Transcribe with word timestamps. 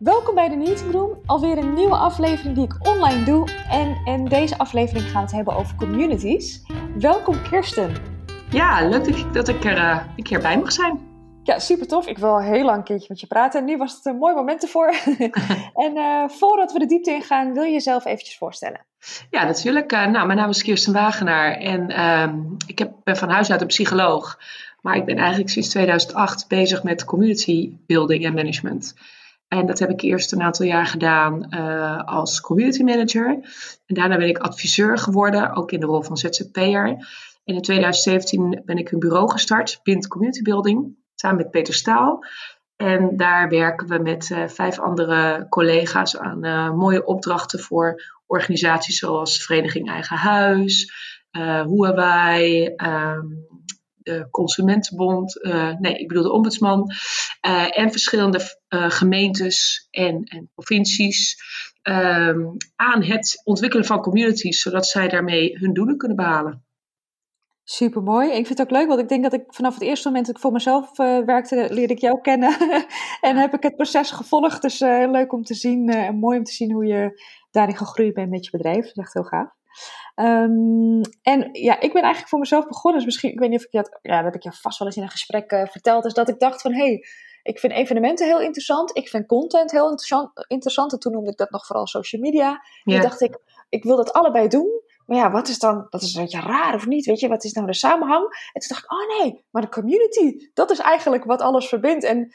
Welkom 0.00 0.34
bij 0.34 0.48
de 0.48 0.56
Meeting 0.56 0.92
Room, 0.92 1.18
alweer 1.26 1.58
een 1.58 1.74
nieuwe 1.74 1.96
aflevering 1.96 2.54
die 2.54 2.64
ik 2.64 2.86
online 2.88 3.24
doe. 3.24 3.48
En 3.70 4.00
in 4.04 4.24
deze 4.24 4.58
aflevering 4.58 5.04
gaan 5.04 5.14
we 5.14 5.20
het 5.20 5.32
hebben 5.32 5.54
over 5.54 5.74
communities. 5.74 6.62
Welkom 6.98 7.42
Kirsten. 7.42 7.94
Ja, 8.50 8.88
leuk 8.88 9.04
dat 9.04 9.16
ik, 9.16 9.32
dat 9.32 9.48
ik 9.48 9.64
er 9.64 9.76
uh, 9.76 10.02
een 10.16 10.22
keer 10.22 10.40
bij 10.40 10.58
mag 10.58 10.72
zijn. 10.72 11.00
Ja, 11.42 11.58
super 11.58 11.86
tof. 11.86 12.06
Ik 12.06 12.18
wil 12.18 12.28
al 12.28 12.40
heel 12.40 12.64
lang 12.64 12.76
een 12.76 12.84
keertje 12.84 13.06
met 13.08 13.20
je 13.20 13.26
praten 13.26 13.60
en 13.60 13.66
nu 13.66 13.76
was 13.76 13.94
het 13.94 14.04
een 14.04 14.16
mooi 14.16 14.34
moment 14.34 14.62
ervoor. 14.62 14.94
en 15.84 15.96
uh, 15.96 16.28
voordat 16.28 16.72
we 16.72 16.78
de 16.78 16.86
diepte 16.86 17.10
ingaan, 17.10 17.52
wil 17.52 17.62
je 17.62 17.72
jezelf 17.72 18.04
eventjes 18.04 18.38
voorstellen? 18.38 18.84
Ja, 19.30 19.44
natuurlijk. 19.44 19.92
Uh, 19.92 20.06
nou, 20.06 20.26
mijn 20.26 20.38
naam 20.38 20.50
is 20.50 20.62
Kirsten 20.62 20.92
Wagenaar 20.92 21.52
en 21.52 21.90
uh, 21.90 22.32
ik 22.66 22.78
heb, 22.78 22.92
ben 23.04 23.16
van 23.16 23.30
huis 23.30 23.50
uit 23.50 23.60
een 23.60 23.66
psycholoog. 23.66 24.38
Maar 24.80 24.96
ik 24.96 25.04
ben 25.04 25.16
eigenlijk 25.16 25.50
sinds 25.50 25.68
2008 25.68 26.48
bezig 26.48 26.82
met 26.82 27.04
community 27.04 27.72
building 27.86 28.24
en 28.24 28.34
management. 28.34 28.94
En 29.50 29.66
dat 29.66 29.78
heb 29.78 29.90
ik 29.90 30.00
eerst 30.00 30.32
een 30.32 30.42
aantal 30.42 30.66
jaar 30.66 30.86
gedaan 30.86 31.46
uh, 31.50 32.04
als 32.04 32.40
community 32.40 32.82
manager. 32.82 33.26
En 33.86 33.94
daarna 33.94 34.16
ben 34.16 34.28
ik 34.28 34.38
adviseur 34.38 34.98
geworden, 34.98 35.54
ook 35.54 35.72
in 35.72 35.80
de 35.80 35.86
rol 35.86 36.02
van 36.02 36.16
ZZP'er. 36.16 36.86
En 37.44 37.54
in 37.54 37.62
2017 37.62 38.62
ben 38.64 38.78
ik 38.78 38.90
een 38.90 38.98
bureau 38.98 39.30
gestart, 39.30 39.80
Bint 39.82 40.08
Community 40.08 40.42
Building, 40.42 40.96
samen 41.14 41.36
met 41.36 41.50
Peter 41.50 41.74
Staal. 41.74 42.24
En 42.76 43.16
daar 43.16 43.48
werken 43.48 43.88
we 43.88 43.98
met 43.98 44.30
uh, 44.30 44.48
vijf 44.48 44.78
andere 44.78 45.46
collega's 45.48 46.16
aan 46.16 46.46
uh, 46.46 46.72
mooie 46.72 47.04
opdrachten 47.04 47.60
voor 47.60 48.02
organisaties 48.26 48.98
zoals 48.98 49.44
Vereniging 49.44 49.90
Eigen 49.90 50.16
Huis, 50.16 50.92
Huawei, 51.66 52.74
um, 52.76 53.46
de 54.02 54.28
Consumentenbond, 54.30 55.44
uh, 55.44 55.74
nee, 55.78 55.94
ik 55.94 56.08
bedoel 56.08 56.22
de 56.22 56.32
Ombudsman, 56.32 56.90
uh, 57.46 57.78
en 57.78 57.90
verschillende 57.90 58.40
uh, 58.68 58.90
gemeentes 58.90 59.86
en, 59.90 60.24
en 60.24 60.50
provincies 60.54 61.36
um, 61.82 62.56
aan 62.76 63.02
het 63.02 63.40
ontwikkelen 63.44 63.84
van 63.84 64.00
communities, 64.00 64.60
zodat 64.60 64.86
zij 64.86 65.08
daarmee 65.08 65.58
hun 65.58 65.72
doelen 65.72 65.96
kunnen 65.96 66.16
behalen. 66.16 66.64
Super 67.64 68.02
mooi. 68.02 68.28
Ik 68.28 68.46
vind 68.46 68.58
het 68.58 68.60
ook 68.60 68.70
leuk, 68.70 68.88
want 68.88 69.00
ik 69.00 69.08
denk 69.08 69.22
dat 69.22 69.32
ik 69.32 69.44
vanaf 69.46 69.74
het 69.74 69.82
eerste 69.82 70.08
moment 70.08 70.26
dat 70.26 70.34
ik 70.34 70.40
voor 70.40 70.52
mezelf 70.52 70.96
werkte, 70.96 71.66
leerde 71.70 71.94
ik 71.94 72.00
jou 72.00 72.20
kennen 72.20 72.56
en 73.20 73.36
heb 73.36 73.54
ik 73.54 73.62
het 73.62 73.76
proces 73.76 74.10
gevolgd. 74.10 74.62
Dus 74.62 74.78
leuk 74.78 75.32
om 75.32 75.42
te 75.42 75.54
zien 75.54 75.88
en 75.88 76.16
mooi 76.16 76.38
om 76.38 76.44
te 76.44 76.52
zien 76.52 76.72
hoe 76.72 76.86
je 76.86 77.22
daarin 77.50 77.76
gegroeid 77.76 78.14
bent 78.14 78.30
met 78.30 78.44
je 78.44 78.50
bedrijf. 78.50 78.84
Dat 78.84 78.96
is 78.96 79.02
echt 79.02 79.12
heel 79.12 79.22
gaaf. 79.22 79.59
Um, 80.14 81.00
en 81.22 81.48
ja, 81.52 81.80
ik 81.80 81.92
ben 81.92 82.02
eigenlijk 82.02 82.28
voor 82.28 82.38
mezelf 82.38 82.66
begonnen. 82.66 83.00
Dus 83.00 83.08
misschien, 83.08 83.30
ik 83.30 83.38
weet 83.38 83.50
niet 83.50 83.58
of 83.58 83.64
ik 83.64 83.72
dat, 83.72 83.98
ja, 84.02 84.16
dat 84.16 84.24
heb 84.24 84.34
ik 84.34 84.42
je 84.42 84.52
vast 84.52 84.78
wel 84.78 84.88
eens 84.88 84.96
in 84.96 85.02
een 85.02 85.10
gesprek 85.10 85.52
uh, 85.52 85.66
verteld. 85.66 86.04
Is 86.04 86.14
dat 86.14 86.28
ik 86.28 86.38
dacht 86.38 86.60
van, 86.60 86.72
hé, 86.72 86.84
hey, 86.84 87.04
ik 87.42 87.58
vind 87.58 87.72
evenementen 87.72 88.26
heel 88.26 88.40
interessant. 88.40 88.96
Ik 88.96 89.08
vind 89.08 89.26
content 89.26 89.70
heel 89.70 89.88
interessant. 89.88 90.30
interessant. 90.46 90.92
En 90.92 90.98
toen 90.98 91.12
noemde 91.12 91.30
ik 91.30 91.36
dat 91.36 91.50
nog 91.50 91.66
vooral 91.66 91.86
social 91.86 92.22
media. 92.22 92.48
Ja. 92.48 92.92
Toen 92.92 93.00
dacht 93.02 93.20
ik, 93.20 93.38
ik 93.68 93.84
wil 93.84 93.96
dat 93.96 94.12
allebei 94.12 94.48
doen. 94.48 94.82
Maar 95.06 95.18
ja, 95.18 95.30
wat 95.30 95.48
is 95.48 95.58
dan, 95.58 95.86
dat 95.88 96.02
is 96.02 96.14
een 96.14 96.22
beetje 96.22 96.40
raar 96.40 96.74
of 96.74 96.86
niet? 96.86 97.06
Weet 97.06 97.20
je, 97.20 97.28
wat 97.28 97.44
is 97.44 97.52
nou 97.52 97.66
de 97.66 97.74
samenhang? 97.74 98.22
En 98.52 98.60
toen 98.60 98.68
dacht 98.68 98.84
ik, 98.84 98.92
oh 98.92 99.18
nee, 99.18 99.44
maar 99.50 99.62
de 99.62 99.68
community, 99.68 100.50
dat 100.54 100.70
is 100.70 100.78
eigenlijk 100.78 101.24
wat 101.24 101.40
alles 101.40 101.68
verbindt. 101.68 102.04
En 102.04 102.34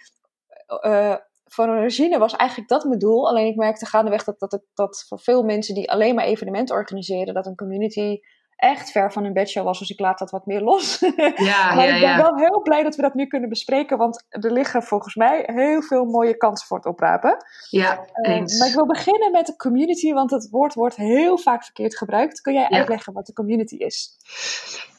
uh, 0.86 1.16
van 1.46 1.70
origine 1.70 2.18
was 2.18 2.36
eigenlijk 2.36 2.70
dat 2.70 2.84
mijn 2.84 3.00
doel. 3.00 3.28
Alleen 3.30 3.48
ik 3.48 3.56
merkte 3.56 3.86
gaandeweg 3.86 4.24
dat, 4.24 4.40
dat, 4.40 4.62
dat 4.74 5.06
voor 5.08 5.20
veel 5.20 5.44
mensen 5.44 5.76
die 5.76 5.92
alleen 5.92 6.16
maar 6.16 6.26
evenementen 6.26 6.76
organiseren, 6.76 7.34
dat 7.34 7.46
een 7.46 7.56
community 7.56 8.20
echt 8.56 8.92
ver 8.92 9.12
van 9.12 9.24
hun 9.24 9.34
bedshow 9.34 9.64
was. 9.64 9.80
Dus 9.80 9.90
ik 9.90 10.00
laat 10.00 10.20
dat 10.20 10.32
wat 10.32 10.46
meer 10.46 10.62
los. 10.62 11.00
Ja, 11.36 11.76
maar 11.76 11.88
ja, 11.88 11.94
ik 11.94 12.00
ben 12.00 12.10
ja. 12.10 12.18
wel 12.18 12.36
heel 12.36 12.62
blij 12.62 12.84
dat 12.84 12.96
we 12.96 13.02
dat 13.02 13.14
nu 13.14 13.26
kunnen 13.26 13.50
bespreken. 13.50 13.98
Want 13.98 14.26
er 14.30 14.52
liggen 14.52 14.84
volgens 14.84 15.16
mij 15.16 15.44
heel 15.46 15.82
veel 15.82 16.06
mooie 16.06 16.38
kansen 16.38 16.68
voor 16.68 16.78
het 16.78 16.86
oprapen. 16.86 17.38
Ja, 17.70 18.06
eens. 18.22 18.54
Uh, 18.54 18.60
maar 18.60 18.68
ik 18.68 18.76
wil 18.76 18.86
beginnen 18.86 19.32
met 19.32 19.46
de 19.46 19.56
community. 19.56 20.14
Want 20.14 20.32
het 20.32 20.50
woord 20.50 20.74
wordt 20.74 20.96
heel 20.96 21.38
vaak 21.38 21.64
verkeerd 21.64 21.98
gebruikt. 21.98 22.42
Kun 22.42 22.54
jij 22.54 22.70
uitleggen 22.70 23.14
wat 23.14 23.26
de 23.26 23.34
community 23.34 23.76
is? 23.76 24.18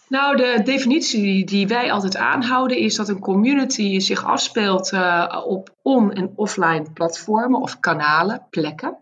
Nou, 0.08 0.36
de 0.36 0.60
definitie 0.64 1.44
die 1.44 1.66
wij 1.66 1.92
altijd 1.92 2.16
aanhouden 2.16 2.78
is 2.78 2.96
dat 2.96 3.08
een 3.08 3.18
community 3.18 3.98
zich 3.98 4.24
afspeelt 4.24 4.92
uh, 4.92 5.42
op 5.46 5.74
on- 5.82 6.12
en 6.12 6.32
offline 6.34 6.92
platformen 6.92 7.60
of 7.60 7.80
kanalen, 7.80 8.46
plekken. 8.50 8.98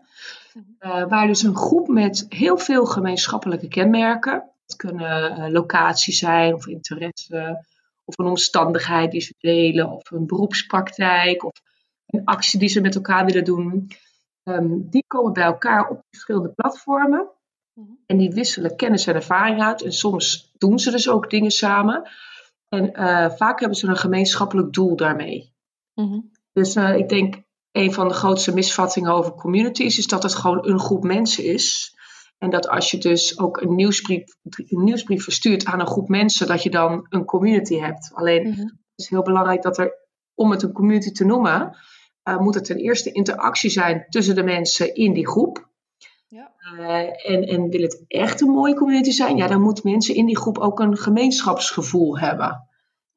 Uh, 0.79 1.07
waar 1.07 1.27
dus 1.27 1.43
een 1.43 1.55
groep 1.55 1.87
met 1.87 2.25
heel 2.29 2.57
veel 2.57 2.85
gemeenschappelijke 2.85 3.67
kenmerken, 3.67 4.51
het 4.65 4.75
kunnen 4.75 5.39
uh, 5.39 5.47
locaties 5.47 6.19
zijn 6.19 6.53
of 6.53 6.67
interesse 6.67 7.65
of 8.05 8.17
een 8.17 8.25
omstandigheid 8.25 9.11
die 9.11 9.21
ze 9.21 9.33
delen 9.39 9.89
of 9.89 10.11
een 10.11 10.25
beroepspraktijk 10.25 11.43
of 11.43 11.53
een 12.05 12.25
actie 12.25 12.59
die 12.59 12.69
ze 12.69 12.81
met 12.81 12.95
elkaar 12.95 13.25
willen 13.25 13.43
doen, 13.43 13.91
um, 14.43 14.89
die 14.89 15.03
komen 15.07 15.33
bij 15.33 15.43
elkaar 15.43 15.89
op 15.89 16.01
verschillende 16.09 16.49
platformen. 16.49 17.29
En 18.05 18.17
die 18.17 18.31
wisselen 18.31 18.75
kennis 18.75 19.07
en 19.07 19.15
ervaring 19.15 19.61
uit. 19.61 19.81
En 19.81 19.93
soms 19.93 20.51
doen 20.57 20.79
ze 20.79 20.91
dus 20.91 21.09
ook 21.09 21.29
dingen 21.29 21.51
samen. 21.51 22.09
En 22.69 22.99
uh, 22.99 23.29
vaak 23.29 23.59
hebben 23.59 23.77
ze 23.77 23.87
een 23.87 23.97
gemeenschappelijk 23.97 24.73
doel 24.73 24.95
daarmee. 24.95 25.53
Mm-hmm. 25.93 26.31
Dus 26.51 26.75
uh, 26.75 26.97
ik 26.97 27.09
denk 27.09 27.43
een 27.71 27.93
van 27.93 28.07
de 28.07 28.13
grootste 28.13 28.53
misvattingen 28.53 29.11
over 29.11 29.31
communities 29.31 29.97
is 29.97 30.07
dat 30.07 30.23
het 30.23 30.35
gewoon 30.35 30.67
een 30.67 30.79
groep 30.79 31.03
mensen 31.03 31.43
is. 31.43 31.93
En 32.37 32.49
dat 32.49 32.67
als 32.67 32.91
je 32.91 32.97
dus 32.97 33.39
ook 33.39 33.61
een 33.61 33.75
nieuwsbrief, 33.75 34.23
een 34.43 34.83
nieuwsbrief 34.83 35.23
verstuurt 35.23 35.65
aan 35.65 35.79
een 35.79 35.87
groep 35.87 36.07
mensen, 36.07 36.47
dat 36.47 36.63
je 36.63 36.69
dan 36.69 37.05
een 37.09 37.25
community 37.25 37.77
hebt. 37.77 38.11
Alleen 38.13 38.47
mm-hmm. 38.47 38.63
het 38.65 38.79
is 38.95 39.09
heel 39.09 39.21
belangrijk 39.21 39.61
dat 39.61 39.77
er, 39.77 39.93
om 40.33 40.51
het 40.51 40.63
een 40.63 40.71
community 40.71 41.11
te 41.11 41.25
noemen, 41.25 41.77
uh, 42.29 42.39
moet 42.39 42.55
het 42.55 42.65
ten 42.65 42.77
eerste 42.77 43.11
interactie 43.11 43.69
zijn 43.69 44.05
tussen 44.09 44.35
de 44.35 44.43
mensen 44.43 44.95
in 44.95 45.13
die 45.13 45.27
groep. 45.27 45.69
Uh, 46.73 47.29
en, 47.31 47.43
en 47.43 47.69
wil 47.69 47.81
het 47.81 48.05
echt 48.07 48.41
een 48.41 48.49
mooie 48.49 48.75
community 48.75 49.11
zijn, 49.11 49.37
ja, 49.37 49.47
dan 49.47 49.61
moeten 49.61 49.91
mensen 49.91 50.15
in 50.15 50.25
die 50.25 50.37
groep 50.37 50.57
ook 50.57 50.79
een 50.79 50.97
gemeenschapsgevoel 50.97 52.19
hebben. 52.19 52.67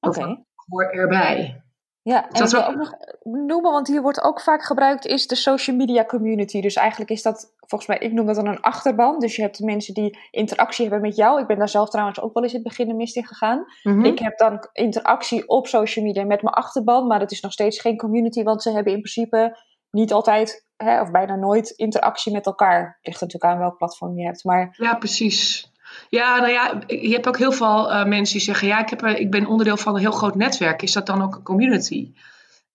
Oké. 0.01 0.19
Okay. 0.19 0.45
Hoor 0.67 0.85
erbij. 0.85 1.63
Ja, 2.03 2.29
en 2.29 2.41
dat 2.41 2.53
wil 2.53 2.67
ook 2.67 2.77
nog 2.77 2.95
noemen, 3.23 3.73
want 3.73 3.89
hier 3.89 4.03
wordt 4.03 4.23
ook 4.23 4.41
vaak 4.41 4.63
gebruikt, 4.63 5.07
is 5.07 5.27
de 5.27 5.35
social 5.35 5.77
media 5.77 6.05
community. 6.05 6.61
Dus 6.61 6.75
eigenlijk 6.75 7.11
is 7.11 7.23
dat, 7.23 7.55
volgens 7.59 7.91
mij, 7.91 7.99
ik 7.99 8.13
noem 8.13 8.27
dat 8.27 8.35
dan 8.35 8.47
een 8.47 8.61
achterban. 8.61 9.19
Dus 9.19 9.37
je 9.37 9.43
hebt 9.43 9.61
mensen 9.61 9.95
die 9.95 10.19
interactie 10.31 10.85
hebben 10.85 11.09
met 11.09 11.17
jou. 11.17 11.41
Ik 11.41 11.47
ben 11.47 11.59
daar 11.59 11.69
zelf 11.69 11.89
trouwens 11.89 12.21
ook 12.21 12.35
wel 12.35 12.43
eens 12.43 12.53
in 12.53 12.59
het 12.59 12.69
begin 12.69 12.89
de 12.89 12.95
mist 12.95 13.17
in 13.17 13.27
gegaan. 13.27 13.65
Mm-hmm. 13.83 14.05
Ik 14.05 14.19
heb 14.19 14.39
dan 14.39 14.69
interactie 14.73 15.49
op 15.49 15.67
social 15.67 16.05
media 16.05 16.25
met 16.25 16.43
mijn 16.43 16.55
achterban, 16.55 17.07
maar 17.07 17.21
het 17.21 17.31
is 17.31 17.41
nog 17.41 17.53
steeds 17.53 17.81
geen 17.81 17.97
community, 17.97 18.43
want 18.43 18.63
ze 18.63 18.71
hebben 18.71 18.93
in 18.93 19.01
principe 19.01 19.57
niet 19.91 20.13
altijd 20.13 20.67
hè, 20.77 21.01
of 21.01 21.11
bijna 21.11 21.35
nooit 21.37 21.71
interactie 21.71 22.33
met 22.33 22.47
elkaar. 22.47 22.99
Ligt 23.03 23.21
natuurlijk 23.21 23.53
aan 23.53 23.59
welk 23.59 23.77
platform 23.77 24.19
je 24.19 24.25
hebt. 24.25 24.45
Maar... 24.45 24.75
Ja, 24.77 24.95
precies. 24.95 25.71
Ja, 26.09 26.39
nou 26.39 26.53
ja, 26.53 26.81
je 26.87 27.13
hebt 27.13 27.29
ook 27.29 27.39
heel 27.39 27.53
veel 27.53 27.91
uh, 27.91 28.05
mensen 28.05 28.37
die 28.37 28.45
zeggen: 28.45 28.69
ja, 28.69 28.81
ik, 28.81 28.89
heb, 28.91 29.03
ik 29.03 29.31
ben 29.31 29.47
onderdeel 29.47 29.77
van 29.77 29.95
een 29.95 30.01
heel 30.01 30.11
groot 30.11 30.35
netwerk. 30.35 30.83
Is 30.83 30.93
dat 30.93 31.07
dan 31.07 31.23
ook 31.23 31.35
een 31.35 31.43
community? 31.43 32.13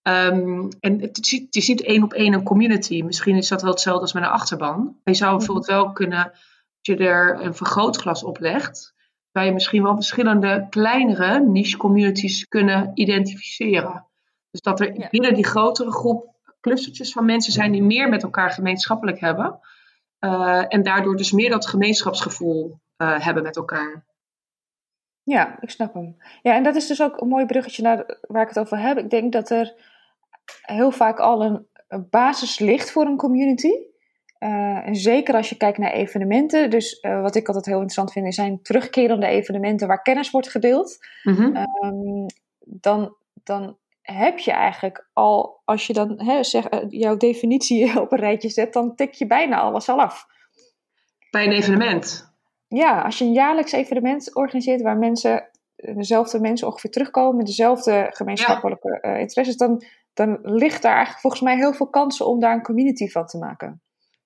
Um, 0.07 0.69
en 0.79 1.01
het 1.01 1.17
is, 1.17 1.31
het 1.31 1.55
is 1.55 1.67
niet 1.67 1.81
één 1.81 2.03
op 2.03 2.13
één 2.13 2.33
een 2.33 2.43
community. 2.43 3.01
Misschien 3.01 3.35
is 3.35 3.47
dat 3.47 3.61
wel 3.61 3.71
hetzelfde 3.71 4.01
als 4.01 4.13
met 4.13 4.23
een 4.23 4.29
achterban. 4.29 4.97
Je 5.03 5.13
zou 5.13 5.37
bijvoorbeeld 5.37 5.67
wel 5.67 5.91
kunnen, 5.91 6.31
als 6.31 6.79
je 6.81 6.97
er 6.97 7.41
een 7.41 7.55
vergrootglas 7.55 8.23
op 8.23 8.39
legt, 8.39 8.93
zou 9.31 9.45
je 9.45 9.51
misschien 9.51 9.83
wel 9.83 9.95
verschillende 9.95 10.67
kleinere 10.69 11.39
niche 11.39 11.77
communities 11.77 12.47
kunnen 12.47 12.91
identificeren. 12.93 14.07
Dus 14.51 14.61
dat 14.61 14.79
er 14.79 15.07
binnen 15.11 15.33
die 15.33 15.45
grotere 15.45 15.91
groep 15.91 16.32
clustertjes 16.63 17.11
van 17.11 17.25
mensen 17.25 17.53
zijn 17.53 17.71
die 17.71 17.83
meer 17.83 18.09
met 18.09 18.23
elkaar 18.23 18.49
gemeenschappelijk 18.49 19.19
hebben. 19.19 19.59
Uh, 20.19 20.65
en 20.67 20.83
daardoor 20.83 21.15
dus 21.15 21.31
meer 21.31 21.49
dat 21.49 21.67
gemeenschapsgevoel 21.67 22.79
uh, 22.97 23.19
hebben 23.19 23.43
met 23.43 23.55
elkaar. 23.55 24.05
Ja, 25.23 25.57
ik 25.61 25.69
snap 25.69 25.93
hem. 25.93 26.17
Ja, 26.41 26.55
en 26.55 26.63
dat 26.63 26.75
is 26.75 26.87
dus 26.87 27.01
ook 27.01 27.21
een 27.21 27.27
mooi 27.27 27.45
bruggetje 27.45 27.81
naar 27.81 28.17
waar 28.21 28.41
ik 28.41 28.47
het 28.47 28.59
over 28.59 28.79
heb. 28.79 28.97
Ik 28.97 29.09
denk 29.09 29.31
dat 29.31 29.49
er 29.49 29.73
heel 30.61 30.91
vaak 30.91 31.19
al 31.19 31.43
een, 31.43 31.67
een 31.87 32.07
basis 32.09 32.59
ligt 32.59 32.91
voor 32.91 33.05
een 33.05 33.17
community. 33.17 33.71
Uh, 34.39 34.87
en 34.87 34.95
zeker 34.95 35.35
als 35.35 35.49
je 35.49 35.57
kijkt 35.57 35.77
naar 35.77 35.91
evenementen. 35.91 36.69
Dus 36.69 36.97
uh, 37.01 37.21
wat 37.21 37.35
ik 37.35 37.47
altijd 37.47 37.65
heel 37.65 37.81
interessant 37.81 38.11
vind, 38.11 38.33
zijn 38.33 38.61
terugkerende 38.61 39.27
evenementen 39.27 39.87
waar 39.87 40.01
kennis 40.01 40.31
wordt 40.31 40.49
gedeeld. 40.49 40.97
Mm-hmm. 41.23 41.67
Um, 41.83 42.25
dan, 42.59 43.15
dan 43.43 43.77
heb 44.03 44.39
je 44.39 44.51
eigenlijk 44.51 45.07
al, 45.13 45.61
als 45.65 45.87
je 45.87 45.93
dan 45.93 46.21
hè, 46.21 46.43
zeg, 46.43 46.67
jouw 46.89 47.17
definitie 47.17 47.99
op 48.01 48.11
een 48.11 48.19
rijtje 48.19 48.49
zet, 48.49 48.73
dan 48.73 48.95
tik 48.95 49.13
je 49.13 49.27
bijna 49.27 49.59
alles 49.59 49.89
al 49.89 49.99
af. 49.99 50.27
Bij 51.31 51.45
een 51.45 51.51
evenement? 51.51 52.31
Ja, 52.67 53.01
als 53.01 53.17
je 53.17 53.25
een 53.25 53.33
jaarlijks 53.33 53.71
evenement 53.71 54.35
organiseert 54.35 54.81
waar 54.81 54.97
mensen, 54.97 55.49
dezelfde 55.75 56.39
mensen 56.39 56.67
ongeveer 56.67 56.91
terugkomen 56.91 57.37
met 57.37 57.45
dezelfde 57.45 58.07
gemeenschappelijke 58.09 58.99
ja. 59.01 59.13
uh, 59.13 59.19
interesses, 59.19 59.57
dan, 59.57 59.83
dan 60.13 60.39
ligt 60.41 60.81
daar 60.81 60.91
eigenlijk 60.91 61.21
volgens 61.21 61.41
mij 61.41 61.55
heel 61.55 61.73
veel 61.73 61.89
kansen 61.89 62.27
om 62.27 62.39
daar 62.39 62.53
een 62.53 62.63
community 62.63 63.07
van 63.07 63.25
te 63.25 63.37
maken. 63.37 63.81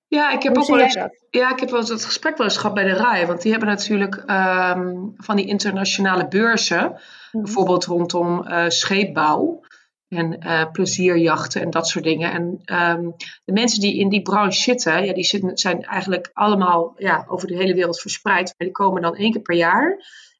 Ja, 0.08 0.30
ik 0.32 0.42
heb 0.42 0.54
Hoe 0.54 0.62
ook 0.62 0.70
wel 0.70 0.80
eens, 0.80 0.94
ja, 1.30 1.50
ik 1.52 1.60
heb 1.60 1.70
wel 1.70 1.80
eens 1.80 1.88
het 1.88 2.04
gesprek 2.04 2.36
wel 2.36 2.46
eens 2.46 2.56
gehad 2.56 2.74
bij 2.74 2.84
de 2.84 2.92
RAI. 2.92 3.26
Want 3.26 3.42
die 3.42 3.50
hebben 3.50 3.68
natuurlijk 3.68 4.14
um, 4.14 5.14
van 5.16 5.36
die 5.36 5.46
internationale 5.46 6.28
beurzen. 6.28 6.82
Mm-hmm. 6.82 7.42
Bijvoorbeeld 7.42 7.84
rondom 7.84 8.46
uh, 8.46 8.64
scheepbouw. 8.68 9.60
En 10.08 10.46
uh, 10.46 10.70
plezierjachten 10.72 11.62
en 11.62 11.70
dat 11.70 11.88
soort 11.88 12.04
dingen. 12.04 12.32
En 12.32 12.60
ehm, 12.64 13.10
de 13.44 13.52
mensen 13.52 13.80
die 13.80 13.98
in 13.98 14.08
die 14.08 14.22
branche 14.22 14.60
zitten, 14.60 15.04
ja, 15.04 15.12
die 15.12 15.24
zitten, 15.24 15.58
zijn 15.58 15.84
eigenlijk 15.84 16.30
allemaal 16.32 16.94
ja, 16.96 17.24
over 17.28 17.48
de 17.48 17.56
hele 17.56 17.74
wereld 17.74 18.00
verspreid. 18.00 18.54
Maar 18.56 18.66
die 18.68 18.70
komen 18.70 19.02
dan 19.02 19.16
één 19.16 19.32
keer 19.32 19.42
per 19.42 19.56
jaar. 19.56 19.90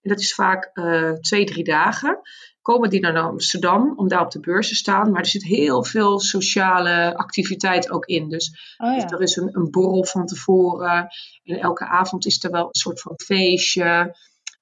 En 0.03 0.11
dat 0.11 0.21
is 0.21 0.35
vaak 0.35 0.71
uh, 0.75 1.13
twee, 1.13 1.45
drie 1.45 1.65
dagen. 1.65 2.21
Komen 2.63 2.91
die 2.91 3.01
naar 3.01 3.19
Amsterdam 3.19 3.93
om 3.97 4.09
daar 4.09 4.25
op 4.25 4.31
de 4.31 4.41
beurs 4.41 4.69
te 4.69 4.75
staan. 4.75 5.11
Maar 5.11 5.21
er 5.21 5.27
zit 5.27 5.45
heel 5.45 5.85
veel 5.85 6.21
sociale 6.21 7.17
activiteit 7.17 7.91
ook 7.91 8.07
in. 8.07 8.29
Dus, 8.29 8.75
oh, 8.79 8.95
ja. 8.95 9.03
dus 9.03 9.13
er 9.13 9.23
is 9.23 9.37
een, 9.37 9.49
een 9.53 9.71
borrel 9.71 10.05
van 10.05 10.27
tevoren. 10.27 11.09
En 11.45 11.61
elke 11.61 11.87
avond 11.87 12.27
is 12.27 12.45
er 12.45 12.51
wel 12.51 12.65
een 12.65 12.75
soort 12.75 13.01
van 13.01 13.13
feestje. 13.17 14.17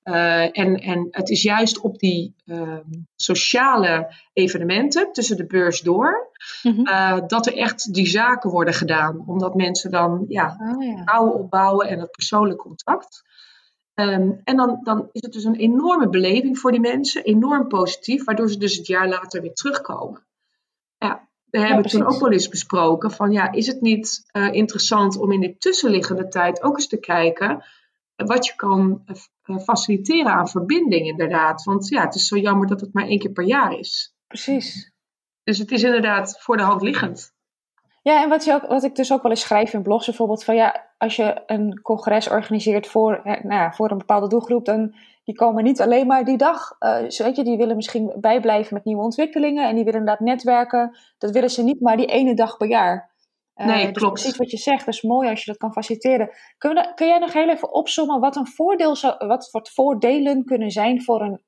Uh, 0.08 0.58
en, 0.58 0.76
en 0.80 1.08
het 1.10 1.30
is 1.30 1.42
juist 1.42 1.80
op 1.80 1.98
die 1.98 2.34
uh, 2.44 2.78
sociale 3.16 4.14
evenementen 4.32 5.12
tussen 5.12 5.36
de 5.36 5.46
beurs 5.46 5.80
door, 5.80 6.30
mm 6.62 6.86
uh, 6.86 7.18
dat 7.26 7.46
er 7.46 7.56
echt 7.56 7.94
die 7.94 8.06
zaken 8.06 8.50
worden 8.50 8.74
gedaan. 8.74 9.24
Omdat 9.26 9.54
mensen 9.54 9.90
dan 9.90 10.24
ja, 10.28 10.74
oh, 10.76 10.84
ja. 10.84 11.22
opbouwen 11.22 11.88
en 11.88 11.98
het 11.98 12.10
persoonlijk 12.10 12.58
contact. 12.58 13.22
Um, 13.94 14.40
en 14.44 14.56
dan, 14.56 14.80
dan 14.82 15.08
is 15.12 15.22
het 15.22 15.32
dus 15.32 15.44
een 15.44 15.56
enorme 15.56 16.08
beleving 16.08 16.58
voor 16.58 16.70
die 16.70 16.80
mensen, 16.80 17.24
enorm 17.24 17.68
positief, 17.68 18.24
waardoor 18.24 18.50
ze 18.50 18.58
dus 18.58 18.76
het 18.76 18.86
jaar 18.86 19.08
later 19.08 19.40
weer 19.40 19.54
terugkomen. 19.54 20.26
Ja, 20.98 21.28
we 21.44 21.58
hebben 21.58 21.82
ja, 21.82 21.88
toen 21.88 22.06
ook 22.06 22.20
wel 22.20 22.32
eens 22.32 22.48
besproken 22.48 23.10
van 23.10 23.32
ja, 23.32 23.52
is 23.52 23.66
het 23.66 23.80
niet 23.80 24.28
uh, 24.32 24.52
interessant 24.52 25.16
om 25.16 25.32
in 25.32 25.40
die 25.40 25.56
tussenliggende 25.58 26.28
tijd 26.28 26.62
ook 26.62 26.74
eens 26.74 26.88
te 26.88 27.00
kijken 27.00 27.64
wat 28.16 28.46
je 28.46 28.56
kan 28.56 29.04
faciliteren 29.62 30.32
aan 30.32 30.48
verbinding 30.48 31.06
inderdaad. 31.06 31.64
Want 31.64 31.88
ja, 31.88 32.02
het 32.04 32.14
is 32.14 32.26
zo 32.26 32.36
jammer 32.36 32.66
dat 32.66 32.80
het 32.80 32.92
maar 32.92 33.06
één 33.06 33.18
keer 33.18 33.32
per 33.32 33.44
jaar 33.44 33.78
is. 33.78 34.14
Precies. 34.26 34.92
Dus 35.44 35.58
het 35.58 35.70
is 35.70 35.82
inderdaad 35.82 36.36
voor 36.40 36.56
de 36.56 36.62
hand 36.62 36.82
liggend. 36.82 37.34
Ja, 38.02 38.22
en 38.22 38.28
wat, 38.28 38.44
je 38.44 38.52
ook, 38.52 38.66
wat 38.66 38.84
ik 38.84 38.94
dus 38.94 39.12
ook 39.12 39.22
wel 39.22 39.30
eens 39.30 39.40
schrijf 39.40 39.72
in 39.72 39.82
blogs 39.82 40.06
bijvoorbeeld, 40.06 40.44
van 40.44 40.54
ja, 40.54 40.84
als 40.98 41.16
je 41.16 41.42
een 41.46 41.80
congres 41.82 42.28
organiseert 42.28 42.86
voor, 42.86 43.20
nou 43.24 43.54
ja, 43.54 43.72
voor 43.72 43.90
een 43.90 43.98
bepaalde 43.98 44.28
doelgroep, 44.28 44.64
dan 44.64 44.94
die 45.24 45.34
komen 45.34 45.64
niet 45.64 45.80
alleen 45.80 46.06
maar 46.06 46.24
die 46.24 46.36
dag. 46.36 46.76
Uh, 46.80 46.98
weet 46.98 47.36
je, 47.36 47.44
die 47.44 47.56
willen 47.56 47.76
misschien 47.76 48.12
bijblijven 48.16 48.74
met 48.74 48.84
nieuwe 48.84 49.02
ontwikkelingen 49.02 49.68
en 49.68 49.74
die 49.74 49.84
willen 49.84 50.00
inderdaad 50.00 50.26
netwerken. 50.26 50.96
Dat 51.18 51.30
willen 51.30 51.50
ze 51.50 51.62
niet 51.62 51.80
maar 51.80 51.96
die 51.96 52.06
ene 52.06 52.34
dag 52.34 52.56
per 52.56 52.68
jaar. 52.68 53.10
Nee, 53.64 53.92
dus 53.92 54.02
klopt. 54.02 54.20
Precies 54.20 54.36
wat 54.36 54.50
je 54.50 54.56
zegt, 54.56 54.84
dat 54.84 54.94
is 54.94 55.02
mooi 55.02 55.28
als 55.28 55.44
je 55.44 55.50
dat 55.50 55.60
kan 55.60 55.72
faciliteren. 55.72 56.30
Kun, 56.58 56.74
we, 56.74 56.92
kun 56.94 57.06
jij 57.06 57.18
nog 57.18 57.32
heel 57.32 57.48
even 57.48 57.72
opzommen 57.72 58.20
wat 58.20 58.36
een 58.36 58.46
voordeel 58.46 58.96
zou, 58.96 59.26
wat, 59.26 59.48
wat 59.50 59.70
voordelen 59.70 60.44
kunnen 60.44 60.70
zijn 60.70 61.02
voor 61.02 61.20
een, 61.20 61.42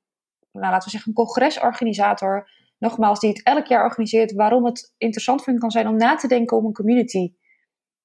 nou, 0.53 0.73
laten 0.73 0.85
we 0.85 0.91
zeggen, 0.91 1.09
een 1.09 1.25
congresorganisator 1.25 2.51
nogmaals, 2.79 3.21
die 3.21 3.31
het 3.31 3.43
elk 3.43 3.67
jaar 3.67 3.85
organiseert, 3.85 4.33
waarom 4.33 4.65
het 4.65 4.95
interessant 4.97 5.45
voor 5.45 5.59
kan 5.59 5.71
zijn 5.71 5.89
om 5.89 5.97
na 5.97 6.15
te 6.15 6.29
denken 6.29 6.57
om 6.57 6.65
een 6.65 6.73
community 6.73 7.33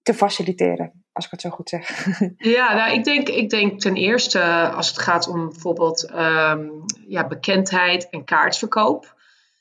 te 0.01 0.13
faciliteren, 0.13 1.05
als 1.11 1.25
ik 1.25 1.31
het 1.31 1.41
zo 1.41 1.50
goed 1.50 1.69
zeg. 1.69 2.07
Ja, 2.38 2.75
nou, 2.75 2.94
ik 2.94 3.03
denk, 3.03 3.29
ik 3.29 3.50
denk 3.50 3.79
ten 3.79 3.95
eerste 3.95 4.41
als 4.75 4.88
het 4.88 5.00
gaat 5.00 5.27
om 5.27 5.50
bijvoorbeeld 5.50 6.11
um, 6.11 6.85
ja, 7.07 7.27
bekendheid 7.27 8.09
en 8.09 8.23
kaartverkoop. 8.23 9.12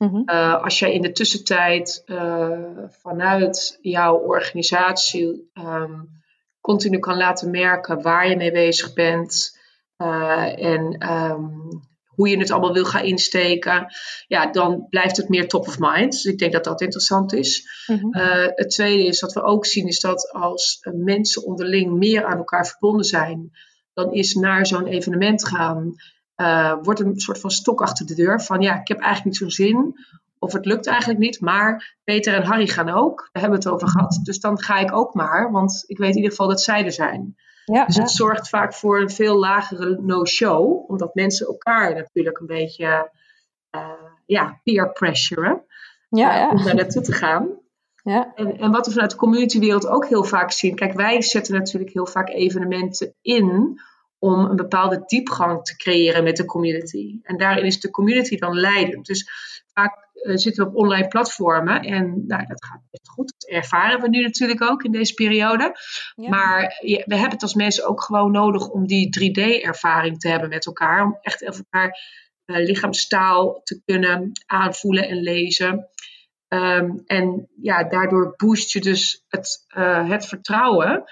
Mm-hmm. 0.03 0.23
Uh, 0.27 0.63
als 0.63 0.79
jij 0.79 0.93
in 0.93 1.03
de 1.03 1.13
tussentijd 1.13 2.03
uh, 2.07 2.59
vanuit 2.89 3.79
jouw 3.81 4.17
organisatie 4.17 5.51
um, 5.55 6.23
continu 6.61 6.99
kan 6.99 7.17
laten 7.17 7.51
merken 7.51 8.03
waar 8.03 8.29
je 8.29 8.37
mee 8.37 8.53
bezig 8.53 8.93
bent. 8.93 9.59
Uh, 9.99 10.65
en 10.65 11.11
um, 11.13 11.83
hoe 12.15 12.29
je 12.29 12.39
het 12.39 12.51
allemaal 12.51 12.73
wil 12.73 12.85
gaan 12.85 13.05
insteken, 13.05 13.87
ja, 14.27 14.47
dan 14.47 14.87
blijft 14.89 15.17
het 15.17 15.29
meer 15.29 15.49
top 15.49 15.67
of 15.67 15.79
mind. 15.79 16.13
Dus 16.13 16.25
ik 16.25 16.39
denk 16.39 16.53
dat 16.53 16.65
dat 16.65 16.81
interessant 16.81 17.33
is. 17.33 17.69
Mm 17.87 18.11
het 18.55 18.71
tweede 18.71 19.07
is 19.07 19.21
wat 19.21 19.33
we 19.33 19.43
ook 19.43 19.67
zien, 19.67 19.87
is 19.87 20.01
dat 20.01 20.33
als 20.33 20.79
eh, 20.81 20.93
mensen 20.95 21.45
onderling 21.45 21.93
meer 21.93 22.25
aan 22.25 22.39
elkaar 22.39 22.67
verbonden 22.67 23.05
zijn, 23.05 23.51
dan 23.93 24.13
is 24.13 24.35
naar 24.35 24.67
zo'n 24.67 24.87
evenement 24.87 25.47
gaan, 25.47 25.95
uh, 26.43 26.75
wordt 26.83 27.01
een 27.01 27.21
soort 27.21 27.41
van 27.41 27.51
stok 27.51 27.81
achter 27.81 28.07
de 28.07 28.15
deur 28.15 28.43
van 28.43 28.61
ja, 28.61 28.81
ik 28.81 28.89
heb 28.89 28.99
eigenlijk 28.99 29.25
niet 29.25 29.37
zo'n 29.37 29.67
zin. 29.67 29.95
Of 30.39 30.53
het 30.53 30.65
lukt 30.65 30.87
eigenlijk 30.87 31.21
niet, 31.21 31.41
maar 31.41 31.97
Peter 32.05 32.35
en 32.35 32.43
Harry 32.43 32.67
gaan 32.67 32.89
ook. 32.89 33.29
Daar 33.33 33.43
hebben 33.43 33.61
we 33.61 33.69
het 33.69 33.75
over 33.75 33.89
gehad. 33.89 34.21
Dus 34.23 34.41
dan 34.41 34.63
ga 34.63 34.79
ik 34.79 34.93
ook 34.93 35.15
maar, 35.15 35.51
want 35.51 35.85
ik 35.87 35.99
weet 35.99 36.11
in 36.11 36.17
ieder 36.17 36.31
geval 36.31 36.49
dat 36.49 36.61
zij 36.61 36.85
er 36.85 36.93
zijn. 36.93 37.37
Ja, 37.65 37.85
dus 37.85 37.97
het 37.97 38.11
zorgt 38.11 38.49
vaak 38.49 38.75
voor 38.75 39.01
een 39.01 39.11
veel 39.11 39.39
lagere 39.39 39.99
no-show, 40.01 40.91
omdat 40.91 41.15
mensen 41.15 41.47
elkaar 41.47 41.95
natuurlijk 41.95 42.39
een 42.39 42.47
beetje 42.47 43.11
uh, 43.77 43.83
ja, 44.27 44.61
peer 44.63 44.93
pressuren 44.93 45.65
ja, 46.09 46.37
ja. 46.37 46.51
om 46.51 46.65
daar 46.65 46.75
naartoe 46.75 47.03
te 47.03 47.13
gaan. 47.13 47.49
Ja. 48.03 48.33
En, 48.35 48.59
en 48.59 48.71
wat 48.71 48.87
we 48.87 48.93
vanuit 48.93 49.11
de 49.11 49.17
communitywereld 49.17 49.87
ook 49.87 50.07
heel 50.07 50.25
vaak 50.25 50.51
zien, 50.51 50.75
kijk, 50.75 50.93
wij 50.93 51.23
zetten 51.23 51.55
natuurlijk 51.55 51.93
heel 51.93 52.07
vaak 52.07 52.29
evenementen 52.29 53.15
in 53.21 53.81
om 54.23 54.45
een 54.45 54.57
bepaalde 54.57 55.03
diepgang 55.07 55.65
te 55.65 55.77
creëren 55.77 56.25
met 56.25 56.37
de 56.37 56.45
community. 56.45 57.19
En 57.23 57.37
daarin 57.37 57.65
is 57.65 57.81
de 57.81 57.91
community 57.91 58.37
dan 58.37 58.59
leidend. 58.59 59.07
Dus 59.07 59.31
vaak 59.73 60.11
uh, 60.15 60.37
zitten 60.37 60.65
we 60.65 60.71
op 60.71 60.77
online 60.77 61.09
platformen 61.09 61.83
en 61.83 62.27
nou, 62.27 62.47
dat 62.47 62.65
gaat 62.65 62.81
best 62.91 63.09
goed. 63.09 63.35
Dat 63.39 63.51
ervaren 63.51 64.01
we 64.01 64.09
nu 64.09 64.23
natuurlijk 64.23 64.63
ook 64.63 64.83
in 64.83 64.93
deze 64.93 65.15
periode. 65.15 65.73
Maar 66.17 66.81
we 66.83 67.15
hebben 67.15 67.31
het 67.31 67.43
als 67.43 67.55
mensen 67.55 67.87
ook 67.87 68.03
gewoon 68.03 68.33
nodig 68.33 68.69
om 68.69 68.87
die 68.87 69.09
3D-ervaring 69.21 70.19
te 70.19 70.29
hebben 70.29 70.49
met 70.49 70.67
elkaar. 70.67 71.05
Om 71.05 71.19
echt 71.21 71.43
even 71.43 71.67
elkaar 71.71 71.99
uh, 72.47 72.57
lichaamstaal 72.57 73.61
te 73.63 73.83
kunnen 73.85 74.33
aanvoelen 74.47 75.09
en 75.09 75.17
lezen. 75.17 75.89
Um, 76.49 77.03
en 77.07 77.49
ja, 77.63 77.85
daardoor 77.85 78.35
boost 78.37 78.73
je 78.73 78.81
dus 78.81 79.25
het, 79.29 79.67
uh, 79.77 80.09
het 80.09 80.27
vertrouwen. 80.27 81.05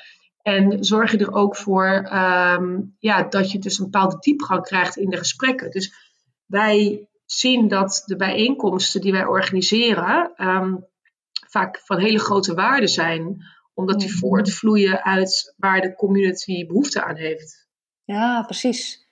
En 0.43 0.85
zorg 0.85 1.11
je 1.11 1.19
er 1.19 1.33
ook 1.33 1.57
voor 1.57 2.11
um, 2.13 2.97
ja, 2.99 3.23
dat 3.23 3.51
je 3.53 3.59
dus 3.59 3.79
een 3.79 3.85
bepaalde 3.85 4.17
diepgang 4.21 4.63
krijgt 4.63 4.97
in 4.97 5.11
de 5.11 5.17
gesprekken. 5.17 5.71
Dus 5.71 5.95
wij 6.47 7.09
zien 7.27 7.69
dat 7.69 8.03
de 8.07 8.17
bijeenkomsten 8.17 9.01
die 9.01 9.13
wij 9.13 9.25
organiseren 9.25 10.33
um, 10.37 10.87
vaak 11.49 11.81
van 11.85 11.99
hele 11.99 12.19
grote 12.19 12.55
waarde 12.55 12.87
zijn, 12.87 13.43
omdat 13.75 13.99
die 13.99 14.09
mhm. 14.09 14.19
voortvloeien 14.19 15.05
uit 15.05 15.55
waar 15.57 15.81
de 15.81 15.95
community 15.95 16.67
behoefte 16.67 17.05
aan 17.05 17.17
heeft. 17.17 17.69
Ja, 18.05 18.43
precies. 18.43 19.09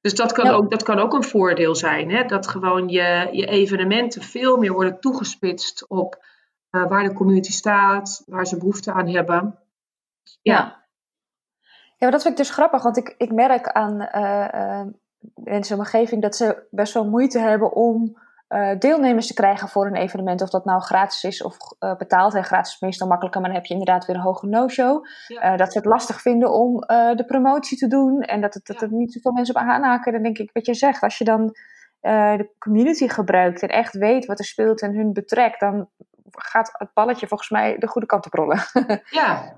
Dus 0.00 0.14
dat 0.14 0.32
kan, 0.32 0.48
ook, 0.48 0.70
dat 0.70 0.82
kan 0.82 0.98
ook 0.98 1.12
een 1.12 1.24
voordeel 1.24 1.74
zijn. 1.74 2.10
Hè? 2.10 2.24
Dat 2.24 2.46
gewoon 2.46 2.88
je, 2.88 3.28
je 3.32 3.46
evenementen 3.46 4.22
veel 4.22 4.56
meer 4.56 4.72
worden 4.72 5.00
toegespitst 5.00 5.88
op 5.88 6.24
uh, 6.70 6.88
waar 6.88 7.02
de 7.02 7.12
community 7.12 7.52
staat, 7.52 8.22
waar 8.26 8.46
ze 8.46 8.56
behoefte 8.56 8.92
aan 8.92 9.08
hebben. 9.08 9.58
Ja. 10.42 10.54
ja. 10.54 10.86
Maar 11.98 12.10
dat 12.10 12.22
vind 12.22 12.38
ik 12.38 12.44
dus 12.44 12.54
grappig, 12.54 12.82
want 12.82 12.96
ik, 12.96 13.14
ik 13.18 13.32
merk 13.32 13.68
aan 13.68 13.94
uh, 14.00 14.48
uh, 14.54 14.86
mensen 15.34 15.76
in 15.76 15.76
mijn 15.76 15.78
omgeving 15.78 16.22
dat 16.22 16.36
ze 16.36 16.66
best 16.70 16.94
wel 16.94 17.08
moeite 17.08 17.38
hebben 17.38 17.72
om 17.72 18.18
uh, 18.48 18.78
deelnemers 18.78 19.26
te 19.26 19.34
krijgen 19.34 19.68
voor 19.68 19.86
een 19.86 19.94
evenement. 19.94 20.42
Of 20.42 20.50
dat 20.50 20.64
nou 20.64 20.80
gratis 20.80 21.24
is 21.24 21.42
of 21.42 21.56
uh, 21.80 21.96
betaald. 21.96 22.34
En 22.34 22.44
gratis 22.44 22.72
is 22.74 22.80
meestal 22.80 23.08
makkelijker, 23.08 23.40
maar 23.40 23.50
dan 23.50 23.58
heb 23.58 23.68
je 23.68 23.74
inderdaad 23.74 24.06
weer 24.06 24.16
een 24.16 24.22
hoge 24.22 24.46
no-show. 24.46 25.04
Ja. 25.26 25.56
Dat 25.56 25.72
ze 25.72 25.78
het 25.78 25.86
lastig 25.86 26.20
vinden 26.20 26.52
om 26.52 26.80
de 27.16 27.24
promotie 27.26 27.78
te 27.78 27.86
doen. 27.86 28.20
En 28.20 28.40
dat, 28.40 28.54
het, 28.54 28.66
dat 28.66 28.82
er 28.82 28.92
niet 28.92 29.12
zoveel 29.12 29.32
mensen 29.32 29.54
op 29.54 29.62
aanhaken. 29.62 30.12
Dan 30.12 30.22
denk 30.22 30.38
ik, 30.38 30.50
wat 30.52 30.66
je 30.66 30.74
zegt, 30.74 31.02
als 31.02 31.18
je 31.18 31.24
dan 31.24 31.56
de 32.00 32.50
community 32.58 33.08
gebruikt 33.08 33.62
en 33.62 33.68
echt 33.68 33.94
weet 33.94 34.26
wat 34.26 34.38
er 34.38 34.44
speelt 34.44 34.82
en 34.82 34.94
hun 34.94 35.12
betrekt, 35.12 35.60
dan 35.60 35.88
gaat 36.30 36.70
het 36.72 36.92
balletje 36.94 37.26
volgens 37.26 37.50
mij 37.50 37.78
de 37.78 37.86
goede 37.86 38.06
kant 38.06 38.26
op 38.26 38.32
rollen. 38.32 38.60
ja, 39.10 39.56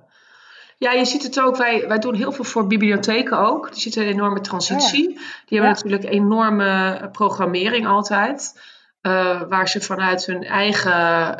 ja, 0.80 0.92
je 0.92 1.04
ziet 1.04 1.22
het 1.22 1.40
ook. 1.40 1.56
Wij, 1.56 1.88
wij 1.88 1.98
doen 1.98 2.14
heel 2.14 2.32
veel 2.32 2.44
voor 2.44 2.66
bibliotheken 2.66 3.38
ook. 3.38 3.68
Zitten 3.72 4.02
in 4.02 4.08
een 4.08 4.14
enorme 4.14 4.40
transitie. 4.40 5.08
Die 5.46 5.60
hebben 5.60 5.70
natuurlijk 5.70 6.04
enorme 6.04 7.08
programmering 7.12 7.86
altijd. 7.86 8.60
Uh, 9.02 9.42
waar 9.48 9.68
ze 9.68 9.80
vanuit 9.80 10.26
hun 10.26 10.44
eigen 10.44 10.92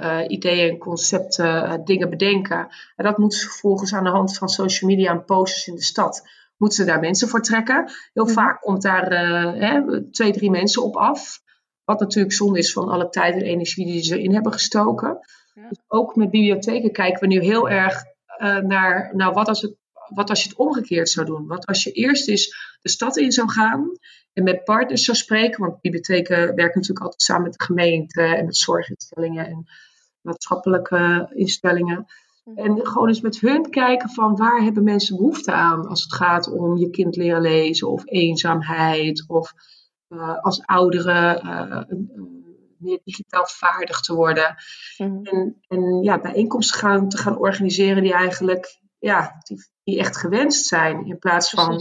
uh, 0.05 0.19
ideeën 0.29 0.71
en 0.71 0.79
concepten 0.79 1.47
uh, 1.47 1.75
dingen 1.85 2.11
bedenken. 2.11 2.69
En 2.97 3.05
dat 3.05 3.19
moeten 3.19 3.39
ze 3.39 3.47
vervolgens 3.47 3.95
aan 3.95 4.05
de 4.05 4.11
hand 4.11 4.39
van 4.39 4.49
social 4.49 4.91
media 4.91 5.11
en 5.11 5.25
posters 5.25 5.67
in 5.67 5.75
de 5.75 5.83
stad. 5.83 6.29
Moeten 6.57 6.79
ze 6.79 6.85
daar 6.85 7.01
mensen 7.01 7.29
voor 7.29 7.43
trekken. 7.43 7.91
Heel 8.13 8.25
mhm. 8.25 8.33
vaak 8.33 8.61
komt 8.61 8.83
daar 8.83 9.11
hè, 9.55 10.03
twee, 10.11 10.33
drie 10.33 10.51
mensen 10.51 10.83
op 10.83 10.97
af. 10.97 11.41
Wat 11.85 12.01
natuurlijk 12.01 12.35
zonde 12.35 12.59
is 12.59 12.73
van 12.73 12.89
alle 12.89 13.09
tijd 13.09 13.35
en 13.35 13.43
energie 13.43 13.87
die 13.87 14.03
ze 14.03 14.19
erin 14.19 14.35
hebben 14.35 14.53
gestoken. 14.53 15.19
Ja. 15.55 15.69
Dus 15.69 15.79
ook 15.87 16.17
met 16.17 16.31
bibliotheken 16.31 16.93
kijken 16.93 17.21
we 17.21 17.27
nu 17.27 17.41
heel 17.41 17.69
erg 17.69 18.05
naar 18.63 19.11
nou, 19.15 19.33
wat, 19.33 19.49
als 19.49 19.63
het, 19.63 19.77
wat 20.15 20.31
als 20.31 20.43
je 20.43 20.49
het 20.49 20.59
omgekeerd 20.59 21.09
zou 21.09 21.27
doen. 21.27 21.47
Wat 21.47 21.67
als 21.67 21.85
je 21.85 21.93
eerst 21.93 22.29
eens 22.29 22.77
de 22.83 22.89
stad 22.89 23.17
in 23.17 23.33
zou 23.33 23.51
gaan 23.51 23.99
en 24.33 24.43
met 24.43 24.65
partners 24.65 25.05
zou 25.05 25.17
spreken, 25.17 25.61
want 25.61 25.81
bibliotheken 25.81 26.37
werken 26.37 26.81
natuurlijk 26.81 27.01
altijd 27.01 27.23
samen 27.23 27.43
met 27.43 27.53
de 27.53 27.65
gemeente 27.65 28.23
en 28.23 28.45
met 28.45 28.57
zorginstellingen 28.57 29.47
en 29.47 29.67
maatschappelijke 30.21 31.31
instellingen. 31.35 32.07
Mhm. 32.45 32.59
En 32.59 32.87
gewoon 32.87 33.09
eens 33.09 33.21
met 33.21 33.41
hun 33.41 33.71
kijken 33.71 34.11
van 34.11 34.37
waar 34.37 34.63
hebben 34.63 34.85
mensen 34.85 35.17
behoefte 35.17 35.53
aan 35.53 35.89
als 35.89 36.03
het 36.03 36.15
gaat 36.15 36.53
om 36.53 36.77
je 36.77 36.91
kind 36.91 37.17
leren 37.17 37.41
lezen 37.41 37.89
of 37.89 38.03
eenzaamheid 38.07 39.25
of 39.29 39.53
uh, 40.09 40.39
als 40.39 40.63
ouderen 40.65 41.47
uh, 41.47 41.83
meer 42.81 43.01
digitaal 43.05 43.47
vaardig 43.47 44.01
te 44.01 44.15
worden. 44.15 44.55
Mhm. 44.97 45.25
En, 45.25 45.61
en 45.69 46.03
ja, 46.03 46.21
bijeenkomsten 46.21 46.79
gaan, 46.79 47.09
te 47.09 47.19
gaan 47.19 47.39
organiseren 47.39 48.03
die 48.03 48.13
eigenlijk 48.13 48.81
ja, 48.99 49.37
die, 49.43 49.71
die 49.83 49.99
echt 49.99 50.17
gewenst 50.17 50.67
zijn. 50.67 51.07
In 51.07 51.19
plaats 51.19 51.51
van 51.51 51.81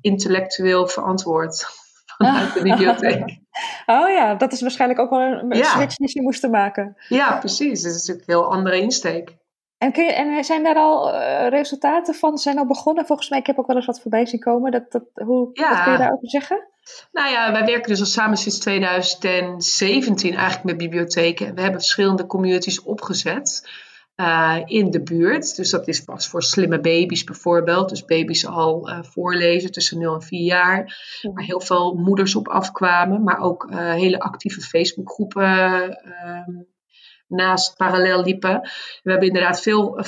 intellectueel 0.00 0.86
verantwoord 0.86 1.66
vanuit 2.16 2.54
de 2.54 2.62
bibliotheek. 2.70 3.42
Oh 3.86 4.08
ja, 4.08 4.34
dat 4.34 4.52
is 4.52 4.60
waarschijnlijk 4.60 5.00
ook 5.00 5.10
wel 5.10 5.20
een 5.20 5.64
switch 5.64 5.96
die 5.96 6.08
ze 6.08 6.22
moesten 6.22 6.50
maken. 6.50 6.96
Ja, 7.08 7.38
precies. 7.38 7.82
Dat 7.82 7.92
is 7.92 7.98
natuurlijk 7.98 8.28
een 8.28 8.34
heel 8.34 8.50
andere 8.50 8.80
insteek. 8.80 9.36
En, 9.78 9.92
kun 9.92 10.04
je, 10.04 10.12
en 10.12 10.44
zijn 10.44 10.62
daar 10.62 10.76
al 10.76 11.14
uh, 11.14 11.48
resultaten 11.48 12.14
van? 12.14 12.38
Zijn 12.38 12.58
al 12.58 12.66
begonnen? 12.66 13.06
Volgens 13.06 13.28
mij, 13.28 13.38
ik 13.38 13.46
heb 13.46 13.58
ook 13.58 13.66
wel 13.66 13.76
eens 13.76 13.86
wat 13.86 14.00
voorbij 14.00 14.26
zien 14.26 14.40
komen. 14.40 14.72
Dat, 14.72 14.92
dat, 14.92 15.04
hoe, 15.14 15.50
Wat 15.52 15.82
kun 15.82 15.92
je 15.92 15.98
daarover 15.98 16.30
zeggen? 16.30 16.68
Nou 17.12 17.30
ja, 17.30 17.52
wij 17.52 17.64
werken 17.64 17.88
dus 17.88 18.00
al 18.00 18.06
samen 18.06 18.36
sinds 18.36 18.58
2017 18.58 20.34
eigenlijk 20.34 20.64
met 20.64 20.76
bibliotheken. 20.76 21.54
We 21.54 21.60
hebben 21.60 21.80
verschillende 21.80 22.26
communities 22.26 22.82
opgezet 22.82 23.68
uh, 24.16 24.60
in 24.64 24.90
de 24.90 25.02
buurt. 25.02 25.56
Dus 25.56 25.70
dat 25.70 25.88
is 25.88 26.00
pas 26.00 26.28
voor 26.28 26.42
slimme 26.42 26.80
baby's 26.80 27.24
bijvoorbeeld. 27.24 27.88
Dus 27.88 28.04
baby's 28.04 28.46
al 28.46 28.88
uh, 28.88 29.02
voorlezen 29.02 29.72
tussen 29.72 29.98
0 29.98 30.14
en 30.14 30.22
4 30.22 30.44
jaar. 30.44 30.96
Waar 31.22 31.44
heel 31.44 31.60
veel 31.60 31.94
moeders 31.94 32.34
op 32.34 32.48
afkwamen. 32.48 33.22
Maar 33.22 33.38
ook 33.38 33.64
uh, 33.70 33.92
hele 33.92 34.18
actieve 34.18 34.60
Facebookgroepen 34.60 35.98
ehm, 36.02 36.50
naast 37.28 37.76
parallel 37.76 38.22
liepen. 38.22 38.60
We 39.02 39.10
hebben 39.10 39.28
inderdaad 39.28 39.60
veel 39.60 40.00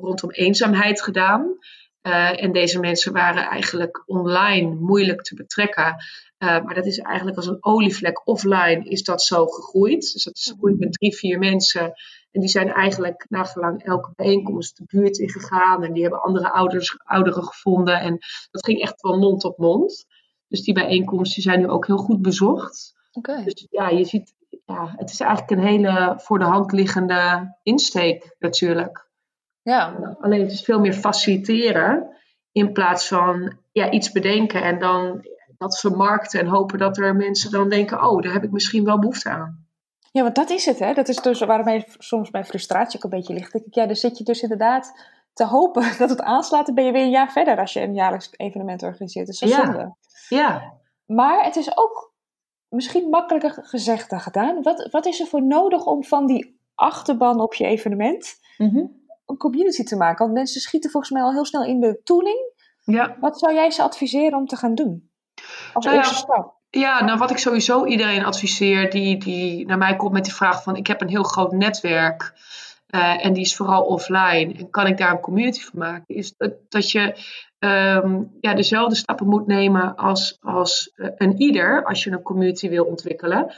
rondom 0.00 0.30
eenzaamheid 0.30 1.02
gedaan. 1.02 1.56
Uh, 2.02 2.42
en 2.42 2.52
deze 2.52 2.80
mensen 2.80 3.12
waren 3.12 3.42
eigenlijk 3.44 4.02
online 4.06 4.74
moeilijk 4.74 5.22
te 5.22 5.34
betrekken. 5.34 5.96
Uh, 6.38 6.64
maar 6.64 6.74
dat 6.74 6.86
is 6.86 6.98
eigenlijk 6.98 7.36
als 7.36 7.46
een 7.46 7.64
olievlek 7.64 8.26
offline 8.28 8.84
is 8.84 9.02
dat 9.02 9.22
zo 9.22 9.46
gegroeid. 9.46 10.12
Dus 10.12 10.24
dat 10.24 10.36
is 10.36 10.46
gegroeid 10.46 10.78
met 10.78 10.92
drie, 10.92 11.16
vier 11.16 11.38
mensen. 11.38 11.92
En 12.30 12.40
die 12.40 12.48
zijn 12.48 12.72
eigenlijk 12.72 13.26
na 13.28 13.46
verlang 13.46 13.84
elke 13.84 14.12
bijeenkomst 14.16 14.76
de 14.76 14.84
buurt 14.86 15.18
in 15.18 15.30
gegaan. 15.30 15.84
En 15.84 15.92
die 15.92 16.02
hebben 16.02 16.22
andere 16.22 16.52
ouders, 16.52 16.98
ouderen 17.04 17.44
gevonden. 17.44 18.00
En 18.00 18.18
dat 18.50 18.64
ging 18.64 18.80
echt 18.80 19.00
van 19.00 19.18
mond 19.18 19.40
tot 19.40 19.58
mond. 19.58 20.06
Dus 20.48 20.62
die 20.62 20.74
bijeenkomsten 20.74 21.42
zijn 21.42 21.60
nu 21.60 21.68
ook 21.68 21.86
heel 21.86 21.96
goed 21.96 22.22
bezocht. 22.22 22.94
Okay. 23.12 23.44
Dus 23.44 23.66
ja, 23.70 23.88
je 23.88 24.04
ziet, 24.04 24.34
ja, 24.66 24.94
het 24.96 25.10
is 25.10 25.20
eigenlijk 25.20 25.50
een 25.50 25.66
hele 25.66 26.14
voor 26.16 26.38
de 26.38 26.44
hand 26.44 26.72
liggende 26.72 27.54
insteek 27.62 28.36
natuurlijk. 28.38 29.10
Ja. 29.62 30.14
Alleen 30.20 30.40
het 30.40 30.52
is 30.52 30.64
veel 30.64 30.80
meer 30.80 30.92
faciliteren 30.92 32.16
in 32.52 32.72
plaats 32.72 33.08
van 33.08 33.56
ja, 33.72 33.90
iets 33.90 34.12
bedenken 34.12 34.62
en 34.62 34.78
dan 34.78 35.26
dat 35.58 35.78
vermarkten 35.78 36.40
en 36.40 36.46
hopen 36.46 36.78
dat 36.78 36.98
er 36.98 37.16
mensen 37.16 37.50
dan 37.50 37.68
denken, 37.68 38.04
oh, 38.04 38.22
daar 38.22 38.32
heb 38.32 38.44
ik 38.44 38.50
misschien 38.50 38.84
wel 38.84 38.98
behoefte 38.98 39.30
aan. 39.30 39.66
Ja, 40.12 40.22
want 40.22 40.34
dat 40.34 40.50
is 40.50 40.64
het, 40.64 40.78
hè? 40.78 40.92
Dat 40.92 41.08
is 41.08 41.16
dus 41.16 41.40
waarmee 41.40 41.84
soms 41.98 42.30
mijn 42.30 42.44
frustratie 42.44 42.96
ook 42.96 43.04
een 43.04 43.18
beetje 43.18 43.34
ligt. 43.34 43.54
Ik, 43.54 43.62
ja, 43.70 43.86
dan 43.86 43.96
zit 43.96 44.18
je 44.18 44.24
dus 44.24 44.42
inderdaad 44.42 44.92
te 45.32 45.46
hopen 45.46 45.92
dat 45.98 46.10
het 46.10 46.20
aanslaat. 46.20 46.66
Dan 46.66 46.74
ben 46.74 46.84
je 46.84 46.92
weer 46.92 47.02
een 47.02 47.10
jaar 47.10 47.32
verder 47.32 47.58
als 47.58 47.72
je 47.72 47.80
een 47.80 47.94
jaarlijks 47.94 48.30
evenement 48.36 48.82
organiseert. 48.82 49.26
Dat 49.26 49.34
is 49.34 49.56
ja. 49.56 49.64
zonde. 49.64 49.94
Ja. 50.28 50.72
Maar 51.06 51.44
het 51.44 51.56
is 51.56 51.76
ook 51.76 52.12
misschien 52.68 53.08
makkelijker 53.08 53.64
gezegd 53.64 54.10
dan 54.10 54.20
gedaan. 54.20 54.62
Wat, 54.62 54.88
wat 54.90 55.06
is 55.06 55.20
er 55.20 55.26
voor 55.26 55.42
nodig 55.42 55.84
om 55.84 56.04
van 56.04 56.26
die 56.26 56.60
achterban 56.74 57.40
op 57.40 57.54
je 57.54 57.66
evenement 57.66 58.40
mhm. 58.58 58.84
Een 59.32 59.38
community 59.38 59.82
te 59.82 59.96
maken? 59.96 60.24
Want 60.24 60.36
mensen 60.36 60.60
schieten 60.60 60.90
volgens 60.90 61.12
mij 61.12 61.22
al 61.22 61.32
heel 61.32 61.44
snel 61.44 61.64
in 61.64 61.80
de 61.80 62.00
tooling. 62.04 62.50
Ja. 62.84 63.16
Wat 63.20 63.38
zou 63.38 63.54
jij 63.54 63.70
ze 63.70 63.82
adviseren 63.82 64.38
om 64.38 64.46
te 64.46 64.56
gaan 64.56 64.74
doen? 64.74 65.10
Als 65.72 65.84
Nou 65.84 65.96
ja, 65.96 66.02
eerste 66.02 66.18
stap. 66.18 66.60
Ja, 66.70 67.04
nou 67.04 67.18
wat 67.18 67.30
ik 67.30 67.38
sowieso 67.38 67.86
iedereen 67.86 68.24
adviseer 68.24 68.90
die, 68.90 69.18
die 69.18 69.66
naar 69.66 69.78
mij 69.78 69.96
komt 69.96 70.12
met 70.12 70.24
de 70.24 70.30
vraag 70.30 70.62
van 70.62 70.76
ik 70.76 70.86
heb 70.86 71.00
een 71.00 71.08
heel 71.08 71.22
groot 71.22 71.52
netwerk 71.52 72.32
eh, 72.86 73.24
en 73.24 73.32
die 73.32 73.42
is 73.42 73.56
vooral 73.56 73.84
offline 73.84 74.54
en 74.54 74.70
kan 74.70 74.86
ik 74.86 74.98
daar 74.98 75.10
een 75.10 75.20
community 75.20 75.60
van 75.60 75.78
maken, 75.78 76.14
is 76.14 76.36
dat, 76.36 76.52
dat 76.68 76.90
je 76.90 77.16
ehm, 77.58 78.22
ja, 78.40 78.54
dezelfde 78.54 78.94
stappen 78.94 79.26
moet 79.26 79.46
nemen 79.46 79.96
als, 79.96 80.38
als 80.40 80.92
eh, 80.94 81.08
een 81.16 81.40
ieder 81.40 81.84
als 81.84 82.04
je 82.04 82.10
een 82.10 82.22
community 82.22 82.68
wil 82.68 82.84
ontwikkelen. 82.84 83.54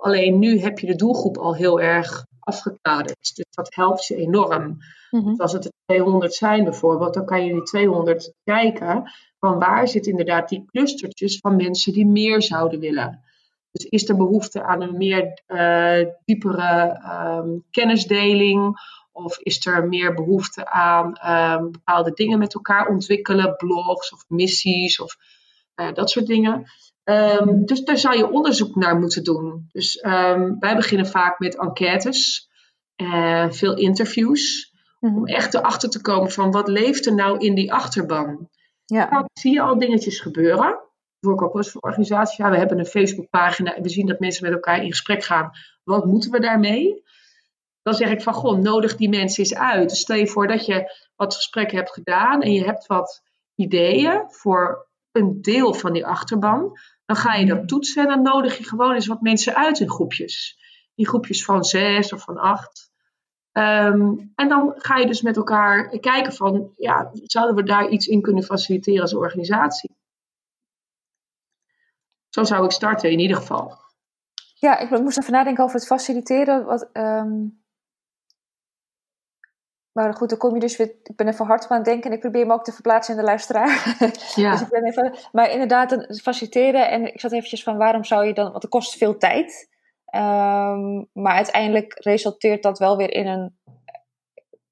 Alleen 0.00 0.38
nu 0.38 0.60
heb 0.60 0.78
je 0.78 0.86
de 0.86 0.96
doelgroep 0.96 1.36
al 1.36 1.54
heel 1.54 1.80
erg 1.80 2.26
afgekaderd, 2.46 3.34
dus 3.34 3.46
dat 3.50 3.74
helpt 3.74 4.06
je 4.06 4.16
enorm. 4.16 4.78
Mhm. 5.10 5.28
Dus 5.28 5.38
als 5.38 5.52
het 5.52 5.64
er 5.64 5.72
200 5.84 6.34
zijn 6.34 6.64
bijvoorbeeld, 6.64 7.14
dan 7.14 7.24
kan 7.24 7.44
je 7.44 7.52
die 7.52 7.62
200 7.62 8.32
kijken 8.44 9.10
van 9.38 9.58
waar 9.58 9.88
zitten 9.88 10.10
inderdaad 10.10 10.48
die 10.48 10.64
clustertjes 10.66 11.38
van 11.38 11.56
mensen 11.56 11.92
die 11.92 12.06
meer 12.06 12.42
zouden 12.42 12.80
willen. 12.80 13.24
Dus 13.70 13.84
is 13.84 14.08
er 14.08 14.16
behoefte 14.16 14.62
aan 14.62 14.82
een 14.82 14.96
meer 14.96 15.42
eh, 15.46 16.06
diepere 16.24 17.00
ehm, 17.02 17.48
kennisdeling? 17.70 18.76
Of 19.12 19.38
is 19.38 19.66
er 19.66 19.88
meer 19.88 20.14
behoefte 20.14 20.70
aan 20.70 21.14
ehm, 21.14 21.70
bepaalde 21.70 22.12
dingen 22.12 22.38
met 22.38 22.54
elkaar 22.54 22.88
ontwikkelen, 22.88 23.56
blogs 23.56 24.12
of 24.12 24.24
missies 24.28 25.00
of 25.00 25.16
eh, 25.74 25.92
dat 25.92 26.10
soort 26.10 26.26
dingen? 26.26 26.66
Ehm, 27.06 27.64
dus 27.64 27.84
daar 27.84 27.98
zou 27.98 28.16
je 28.16 28.30
onderzoek 28.30 28.74
naar 28.76 28.98
moeten 28.98 29.24
doen. 29.24 29.68
Dus 29.72 29.96
ehm, 29.96 30.54
wij 30.58 30.76
beginnen 30.76 31.06
vaak 31.06 31.38
met 31.38 31.58
enquêtes, 31.58 32.48
eh, 32.96 33.50
veel 33.50 33.76
interviews 33.76 34.74
Mhm. 35.00 35.16
om 35.16 35.26
echt 35.26 35.54
erachter 35.54 35.88
te 35.90 36.00
komen 36.00 36.30
van 36.30 36.50
wat 36.50 36.68
leeft 36.68 37.06
er 37.06 37.14
nou 37.14 37.38
in 37.38 37.54
die 37.54 37.72
achterban. 37.72 38.48
Ja. 38.84 39.10
Nou, 39.10 39.24
zie 39.32 39.52
je 39.52 39.60
al 39.60 39.78
dingetjes 39.78 40.20
gebeuren. 40.20 40.78
Doe 41.20 41.32
ik 41.32 41.42
ook 41.42 41.52
wel 41.52 41.62
eens 41.62 41.70
voor 41.72 41.80
organisaties. 41.80 42.36
Ja, 42.36 42.50
we 42.50 42.56
hebben 42.56 42.78
een 42.78 42.86
Facebookpagina 42.86 43.74
en 43.74 43.82
we 43.82 43.88
zien 43.88 44.06
dat 44.06 44.20
mensen 44.20 44.44
met 44.44 44.52
elkaar 44.52 44.82
in 44.82 44.90
gesprek 44.90 45.24
gaan. 45.24 45.50
Wat 45.84 46.04
moeten 46.04 46.30
we 46.30 46.40
daarmee? 46.40 47.02
Dan 47.82 47.94
zeg 47.94 48.10
ik 48.10 48.22
van, 48.22 48.34
goh, 48.34 48.58
nodig 48.58 48.96
die 48.96 49.08
mensen 49.08 49.38
eens 49.44 49.54
uit. 49.54 49.88
Dus 49.88 50.00
stel 50.00 50.16
je 50.16 50.26
voor 50.26 50.46
dat 50.46 50.66
je 50.66 50.92
wat 51.16 51.34
gesprekken 51.34 51.76
hebt 51.76 51.92
gedaan 51.92 52.42
en 52.42 52.52
je 52.52 52.64
hebt 52.64 52.86
wat 52.86 53.22
ideeën 53.54 54.24
voor 54.28 54.88
een 55.12 55.42
deel 55.42 55.74
van 55.74 55.92
die 55.92 56.06
achterban. 56.06 56.78
Dan 57.06 57.16
ga 57.16 57.34
je 57.34 57.46
dat 57.46 57.68
toetsen 57.68 58.02
en 58.02 58.08
dan 58.08 58.22
nodig 58.22 58.58
je 58.58 58.64
gewoon 58.64 58.94
eens 58.94 59.06
wat 59.06 59.20
mensen 59.20 59.54
uit 59.54 59.80
in 59.80 59.90
groepjes. 59.90 60.58
In 60.94 61.06
groepjes 61.06 61.44
van 61.44 61.64
zes 61.64 62.12
of 62.12 62.22
van 62.22 62.36
acht. 62.36 62.90
Ehm, 63.52 64.12
en 64.34 64.48
dan 64.48 64.74
ga 64.76 64.96
je 64.96 65.06
dus 65.06 65.22
met 65.22 65.36
elkaar 65.36 65.98
kijken 65.98 66.32
van, 66.32 66.72
ja, 66.76 67.10
zouden 67.12 67.56
we 67.56 67.62
daar 67.62 67.88
iets 67.88 68.06
in 68.06 68.22
kunnen 68.22 68.42
faciliteren 68.42 69.02
als 69.02 69.14
organisatie? 69.14 69.96
Zo 72.28 72.44
zou 72.44 72.64
ik 72.64 72.70
starten 72.70 73.10
in 73.10 73.18
ieder 73.18 73.36
geval. 73.36 73.78
Ja, 74.54 74.78
ik 74.78 74.90
moest 74.90 75.18
even 75.18 75.32
nadenken 75.32 75.64
over 75.64 75.76
het 75.76 75.86
faciliteren. 75.86 76.64
Wat, 76.64 76.88
ehm, 76.92 77.46
Maar 79.96 80.14
goed, 80.14 80.28
dan 80.28 80.38
kom 80.38 80.54
je 80.54 80.60
dus 80.60 80.76
weer. 80.76 80.94
Ik 81.02 81.16
ben 81.16 81.28
even 81.28 81.46
hard 81.46 81.68
aan 81.68 81.76
het 81.76 81.86
denken 81.86 82.10
en 82.10 82.16
ik 82.16 82.20
probeer 82.22 82.46
me 82.46 82.52
ook 82.52 82.64
te 82.64 82.72
verplaatsen 82.72 83.14
in 83.14 83.20
de 83.20 83.26
luisteraar. 83.26 83.96
Ja. 84.34 84.50
dus 84.52 84.60
ik 84.60 84.68
ben 84.68 84.84
even, 84.84 85.14
maar 85.32 85.50
inderdaad, 85.50 86.18
faciliteren. 86.22 86.90
En 86.90 87.14
ik 87.14 87.20
zat 87.20 87.32
eventjes 87.32 87.62
van 87.62 87.76
waarom 87.76 88.04
zou 88.04 88.26
je 88.26 88.32
dan. 88.32 88.50
Want 88.50 88.62
het 88.62 88.70
kost 88.70 88.96
veel 88.96 89.18
tijd. 89.18 89.68
Ehm, 90.04 91.04
maar 91.12 91.34
uiteindelijk 91.34 91.94
resulteert 91.98 92.62
dat 92.62 92.78
wel 92.78 92.96
weer 92.96 93.12
in 93.12 93.26
een. 93.26 93.58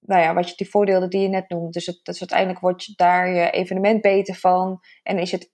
Nou 0.00 0.22
ja, 0.22 0.34
wat 0.34 0.48
je 0.48 0.56
die 0.56 0.70
voordelen 0.70 1.10
die 1.10 1.20
je 1.20 1.28
net 1.28 1.48
noemt. 1.48 1.72
Dus, 1.72 1.86
het, 1.86 2.00
dus 2.02 2.20
uiteindelijk 2.20 2.60
wordt 2.60 2.84
je 2.84 2.92
daar 2.96 3.28
je 3.28 3.50
evenement 3.50 4.00
beter 4.00 4.34
van. 4.34 4.80
En 5.02 5.18
is 5.18 5.32
het 5.32 5.50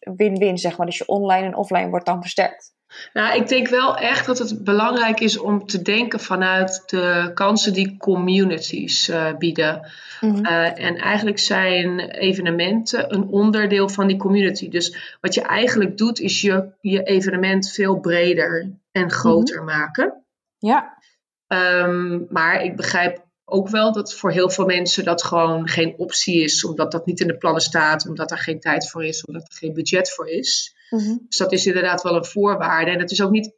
win-win, 0.00 0.58
zeg 0.58 0.76
maar. 0.76 0.86
Dus 0.86 0.98
je 0.98 1.06
online 1.06 1.46
en 1.46 1.56
offline 1.56 1.88
wordt 1.88 2.06
dan 2.06 2.20
versterkt. 2.20 2.74
Nou, 3.12 3.36
ik 3.36 3.48
denk 3.48 3.68
wel 3.68 3.96
echt 3.96 4.26
dat 4.26 4.38
het 4.38 4.64
belangrijk 4.64 5.20
is 5.20 5.38
om 5.38 5.66
te 5.66 5.82
denken 5.82 6.20
vanuit 6.20 6.82
de 6.86 7.30
kansen 7.34 7.72
die 7.72 7.96
communities 7.96 9.08
uh, 9.08 9.36
bieden. 9.38 9.90
Mhm. 10.20 10.46
Uh, 10.46 10.80
en 10.80 10.96
eigenlijk 10.96 11.38
zijn 11.38 12.00
evenementen 12.00 13.14
een 13.14 13.28
onderdeel 13.28 13.88
van 13.88 14.06
die 14.06 14.16
community. 14.16 14.68
Dus 14.68 15.16
wat 15.20 15.34
je 15.34 15.42
eigenlijk 15.42 15.98
doet, 15.98 16.20
is 16.20 16.40
je, 16.40 16.68
je 16.80 17.02
evenement 17.02 17.70
veel 17.70 18.00
breder 18.00 18.70
en 18.92 19.10
groter 19.10 19.64
maken. 19.64 20.24
Ja. 20.58 20.98
Um, 21.46 22.26
maar 22.30 22.64
ik 22.64 22.76
begrijp 22.76 23.24
ook 23.44 23.68
wel 23.68 23.92
dat 23.92 24.14
voor 24.14 24.30
heel 24.30 24.50
veel 24.50 24.66
mensen 24.66 25.04
dat 25.04 25.22
gewoon 25.22 25.68
geen 25.68 25.94
optie 25.96 26.42
is, 26.42 26.64
omdat 26.64 26.92
dat 26.92 27.06
niet 27.06 27.20
in 27.20 27.26
de 27.26 27.36
plannen 27.36 27.62
staat, 27.62 28.08
omdat 28.08 28.30
er 28.30 28.38
geen 28.38 28.60
tijd 28.60 28.90
voor 28.90 29.04
is, 29.04 29.24
omdat 29.24 29.42
er 29.42 29.56
geen 29.56 29.74
budget 29.74 30.10
voor 30.10 30.28
is. 30.28 30.76
Mhm. 30.92 31.16
Dus 31.28 31.36
dat 31.36 31.52
is 31.52 31.66
inderdaad 31.66 32.02
wel 32.02 32.16
een 32.16 32.24
voorwaarde. 32.24 32.90
En 32.90 32.98
het 32.98 33.10
is 33.10 33.22
ook 33.22 33.30
niet 33.30 33.54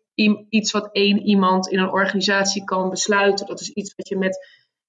iets 0.48 0.72
wat 0.72 0.88
één 0.92 1.18
iemand 1.18 1.68
in 1.68 1.78
een 1.78 1.90
organisatie 1.90 2.64
kan 2.64 2.90
besluiten. 2.90 3.46
Dat 3.46 3.60
is 3.60 3.68
iets 3.70 3.94
wat 3.96 4.08
je 4.08 4.16
met, 4.16 4.48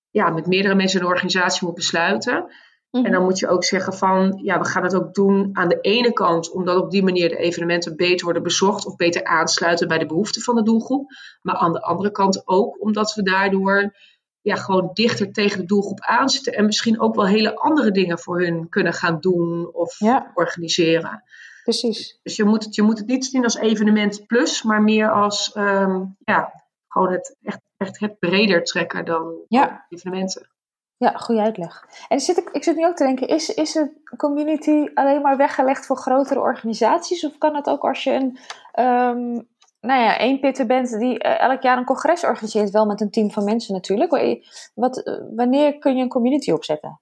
ja, 0.09 0.29
met 0.29 0.47
meerdere 0.47 0.75
mensen 0.75 0.99
in 0.99 1.05
een 1.05 1.11
organisatie 1.11 1.65
moet 1.65 1.75
besluiten. 1.75 2.45
Mhm. 2.91 3.05
En 3.05 3.11
dan 3.11 3.23
moet 3.23 3.39
je 3.39 3.47
ook 3.47 3.63
zeggen 3.63 3.93
van, 3.93 4.39
ja, 4.43 4.59
we 4.59 4.65
gaan 4.65 4.83
het 4.83 4.95
ook 4.95 5.13
doen 5.13 5.49
aan 5.53 5.69
de 5.69 5.79
ene 5.81 6.13
kant, 6.13 6.51
omdat 6.51 6.77
op 6.77 6.91
die 6.91 7.03
manier 7.03 7.29
de 7.29 7.37
evenementen 7.37 7.95
beter 7.95 8.23
worden 8.25 8.43
bezocht 8.43 8.85
of 8.85 8.95
beter 8.95 9.23
aansluiten 9.23 9.87
bij 9.87 9.97
de 9.97 10.05
behoeften 10.05 10.41
van 10.41 10.55
de 10.55 10.63
doelgroep. 10.63 11.11
Maar 11.41 11.55
aan 11.55 11.73
de 11.73 11.81
andere 11.81 12.11
kant 12.11 12.41
ook 12.47 12.81
omdat 12.81 13.13
we 13.13 13.23
daardoor 13.23 13.93
ja, 14.41 14.55
gewoon 14.55 14.89
dichter 14.93 15.31
tegen 15.31 15.59
de 15.59 15.65
doelgroep 15.65 15.99
aanzitten 16.01 16.53
en 16.53 16.65
misschien 16.65 16.99
ook 16.99 17.15
wel 17.15 17.27
hele 17.27 17.55
andere 17.55 17.91
dingen 17.91 18.19
voor 18.19 18.41
hun 18.41 18.69
kunnen 18.69 18.93
gaan 18.93 19.19
doen 19.19 19.73
of 19.73 19.99
Ja. 19.99 20.31
organiseren. 20.33 21.23
Precies. 21.65 22.19
Dus 22.23 22.35
je 22.35 22.43
moet 22.43 22.63
het, 22.63 22.75
je 22.75 22.81
moet 22.81 22.97
het 22.97 23.07
niet 23.07 23.25
zien 23.25 23.43
als 23.43 23.55
evenement 23.57 24.25
plus, 24.27 24.63
maar 24.63 24.81
meer 24.81 25.11
als 25.11 25.51
ehm, 25.53 26.03
ja, 26.25 26.63
gewoon 26.87 27.11
het 27.11 27.35
echt, 27.43 27.59
echt 27.77 27.99
het 27.99 28.19
breder 28.19 28.63
trekken 28.63 29.05
dan 29.05 29.33
Ja. 29.47 29.85
evenementen. 29.89 30.49
Ja, 30.97 31.11
goede 31.11 31.41
uitleg. 31.41 31.87
En 32.07 32.19
zit 32.19 32.37
ik, 32.37 32.49
ik 32.49 32.63
zit 32.63 32.75
nu 32.75 32.85
ook 32.85 32.95
te 32.95 33.03
denken, 33.03 33.27
is, 33.27 33.53
is 33.53 33.75
een 33.75 34.01
community 34.17 34.89
alleen 34.93 35.21
maar 35.21 35.37
weggelegd 35.37 35.85
voor 35.85 35.97
grotere 35.97 36.39
organisaties? 36.39 37.25
Of 37.25 37.37
kan 37.37 37.55
het 37.55 37.67
ook 37.67 37.83
als 37.83 38.03
je 38.03 38.11
een, 38.11 38.37
ehm 38.71 39.41
nou 39.79 40.01
ja, 40.01 40.17
één 40.17 40.39
pitter 40.39 40.65
bent 40.65 40.99
die 40.99 41.19
eh, 41.19 41.49
elk 41.49 41.61
jaar 41.61 41.77
een 41.77 41.85
congres 41.85 42.23
organiseert, 42.23 42.69
wel 42.69 42.85
met 42.85 43.01
een 43.01 43.11
team 43.11 43.31
van 43.31 43.43
mensen 43.43 43.73
natuurlijk. 43.73 44.41
Wat, 44.73 45.03
eh, 45.03 45.13
wanneer 45.35 45.77
kun 45.77 45.95
je 45.95 46.01
een 46.01 46.09
community 46.09 46.51
opzetten? 46.51 46.99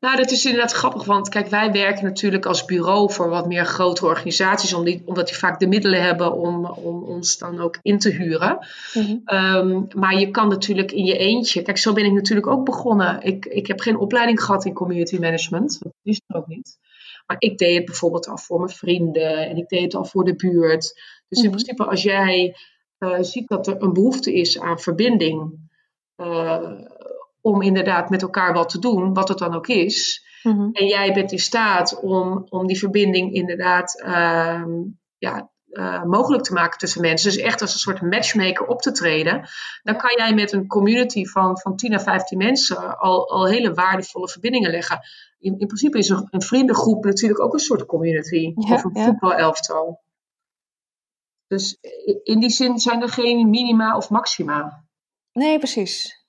Nou, 0.00 0.16
dat 0.16 0.30
is 0.30 0.44
inderdaad 0.44 0.72
grappig, 0.72 1.04
want 1.04 1.28
kijk, 1.28 1.46
wij 1.48 1.72
werken 1.72 2.04
natuurlijk 2.04 2.46
als 2.46 2.64
bureau 2.64 3.12
voor 3.12 3.28
wat 3.28 3.46
meer 3.46 3.64
grotere 3.64 4.06
organisaties, 4.06 4.72
omdat 5.04 5.26
die 5.28 5.36
vaak 5.36 5.58
de 5.58 5.66
middelen 5.66 6.02
hebben 6.02 6.32
om, 6.32 6.66
om 6.66 7.02
ons 7.02 7.38
dan 7.38 7.60
ook 7.60 7.78
in 7.82 7.98
te 7.98 8.10
huren. 8.10 8.66
Mhm. 8.94 9.16
Ehm, 9.24 9.82
maar 9.94 10.18
je 10.18 10.30
kan 10.30 10.48
natuurlijk 10.48 10.92
in 10.92 11.04
je 11.04 11.16
eentje, 11.16 11.62
kijk, 11.62 11.78
zo 11.78 11.92
ben 11.92 12.04
ik 12.04 12.12
natuurlijk 12.12 12.46
ook 12.46 12.64
begonnen. 12.64 13.22
Ik, 13.22 13.46
ik 13.46 13.66
heb 13.66 13.80
geen 13.80 13.98
opleiding 13.98 14.42
gehad 14.42 14.64
in 14.64 14.72
community 14.72 15.18
management, 15.18 15.78
dat 15.82 15.92
is 16.02 16.20
er 16.26 16.36
ook 16.36 16.46
niet. 16.46 16.78
Maar 17.26 17.36
ik 17.38 17.58
deed 17.58 17.76
het 17.76 17.84
bijvoorbeeld 17.84 18.28
al 18.28 18.38
voor 18.38 18.58
mijn 18.58 18.70
vrienden 18.70 19.48
en 19.48 19.56
ik 19.56 19.68
deed 19.68 19.82
het 19.82 19.94
al 19.94 20.04
voor 20.04 20.24
de 20.24 20.34
buurt. 20.36 20.82
Dus 21.28 21.38
in 21.38 21.44
Mhm. 21.44 21.50
principe, 21.54 21.84
als 21.84 22.02
jij 22.02 22.56
eh, 22.98 23.16
ziet 23.20 23.48
dat 23.48 23.66
er 23.66 23.82
een 23.82 23.92
behoefte 23.92 24.34
is 24.34 24.60
aan 24.60 24.78
verbinding, 24.78 25.58
eh, 26.16 26.70
om 27.46 27.62
inderdaad 27.62 28.10
met 28.10 28.22
elkaar 28.22 28.52
wat 28.52 28.68
te 28.68 28.78
doen, 28.78 29.14
wat 29.14 29.28
het 29.28 29.38
dan 29.38 29.54
ook 29.54 29.66
is. 29.66 30.26
Mhm. 30.42 30.68
En 30.72 30.86
jij 30.86 31.12
bent 31.12 31.32
in 31.32 31.38
staat 31.38 32.00
om, 32.00 32.46
om 32.48 32.66
die 32.66 32.78
verbinding 32.78 33.32
inderdaad 33.32 34.00
ehm, 34.00 34.70
ja, 35.18 35.50
eh, 35.68 36.02
mogelijk 36.02 36.42
te 36.42 36.52
maken 36.52 36.78
tussen 36.78 37.00
mensen. 37.00 37.30
Dus 37.30 37.40
echt 37.40 37.60
als 37.60 37.72
een 37.72 37.78
soort 37.78 38.00
matchmaker 38.00 38.66
op 38.66 38.80
te 38.80 38.92
treden. 38.92 39.48
Dan 39.82 39.96
kan 39.96 40.16
jij 40.16 40.34
met 40.34 40.52
een 40.52 40.66
community 40.66 41.24
van, 41.24 41.58
van 41.58 41.76
10 41.76 41.94
à 41.94 41.98
15 41.98 42.38
mensen 42.38 42.98
al, 42.98 43.30
al 43.30 43.46
hele 43.46 43.74
waardevolle 43.74 44.28
verbindingen 44.28 44.70
leggen. 44.70 45.00
In, 45.38 45.58
in 45.58 45.66
principe 45.66 45.98
is 45.98 46.08
een, 46.08 46.26
een 46.30 46.42
vriendengroep 46.42 47.04
natuurlijk 47.04 47.40
ook 47.40 47.52
een 47.52 47.58
soort 47.58 47.86
community. 47.86 48.52
Ja, 48.54 48.74
of 48.74 48.84
een 48.84 48.90
ja. 48.94 49.04
voetbalelftal. 49.04 50.00
Dus 51.46 51.78
in 52.22 52.40
die 52.40 52.50
zin 52.50 52.78
zijn 52.78 53.02
er 53.02 53.08
geen 53.08 53.50
minima 53.50 53.96
of 53.96 54.10
maxima. 54.10 54.84
Nee, 55.32 55.58
precies. 55.58 56.25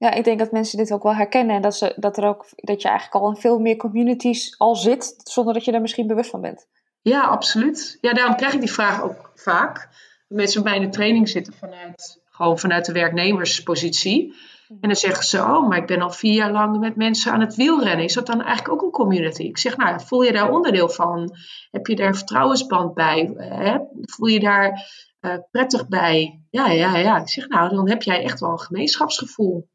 Ja, 0.00 0.12
ik 0.12 0.24
denk 0.24 0.38
dat 0.38 0.52
mensen 0.52 0.78
dit 0.78 0.92
ook 0.92 1.02
wel 1.02 1.14
herkennen 1.14 1.56
en 1.56 1.62
dat, 1.62 1.76
ze, 1.76 1.92
dat, 1.96 2.16
er 2.16 2.24
ook, 2.24 2.46
dat 2.56 2.82
je 2.82 2.88
eigenlijk 2.88 3.24
al 3.24 3.30
in 3.30 3.40
veel 3.40 3.58
meer 3.58 3.76
communities 3.76 4.54
al 4.58 4.76
zit, 4.76 5.14
zonder 5.24 5.54
dat 5.54 5.64
je 5.64 5.72
daar 5.72 5.80
misschien 5.80 6.06
bewust 6.06 6.30
van 6.30 6.40
bent. 6.40 6.66
Ja, 7.02 7.22
absoluut. 7.22 7.98
Ja, 8.00 8.12
daarom 8.12 8.36
krijg 8.36 8.52
ik 8.52 8.60
die 8.60 8.72
vraag 8.72 9.02
ook 9.02 9.32
vaak. 9.34 9.88
Mensen 10.28 10.62
bij 10.62 10.78
de 10.78 10.88
training 10.88 11.28
zitten 11.28 11.52
vanuit, 11.52 12.22
gewoon 12.24 12.58
vanuit 12.58 12.84
de 12.84 12.92
werknemerspositie. 12.92 14.34
En 14.68 14.88
dan 14.88 14.96
zeggen 14.96 15.24
ze, 15.24 15.38
oh, 15.38 15.68
maar 15.68 15.78
ik 15.78 15.86
ben 15.86 16.00
al 16.00 16.10
vier 16.10 16.34
jaar 16.34 16.52
lang 16.52 16.78
met 16.78 16.96
mensen 16.96 17.32
aan 17.32 17.40
het 17.40 17.54
wielrennen. 17.54 18.04
Is 18.04 18.14
dat 18.14 18.26
dan 18.26 18.42
eigenlijk 18.42 18.72
ook 18.72 18.82
een 18.82 18.90
community? 18.90 19.42
Ik 19.42 19.58
zeg, 19.58 19.76
nou, 19.76 20.00
voel 20.00 20.22
je 20.22 20.32
daar 20.32 20.52
onderdeel 20.52 20.88
van? 20.88 21.36
Heb 21.70 21.86
je 21.86 21.96
daar 21.96 22.08
een 22.08 22.14
vertrouwensband 22.14 22.94
bij? 22.94 23.32
Hè? 23.36 23.78
Voel 24.02 24.28
je 24.28 24.40
daar 24.40 24.90
eh, 25.20 25.36
prettig 25.50 25.88
bij? 25.88 26.40
Ja, 26.50 26.70
ja, 26.70 26.96
ja. 26.96 27.20
Ik 27.20 27.28
zeg, 27.28 27.48
nou, 27.48 27.74
dan 27.74 27.88
heb 27.88 28.02
jij 28.02 28.22
echt 28.22 28.40
wel 28.40 28.50
een 28.50 28.60
gemeenschapsgevoel. 28.60 29.68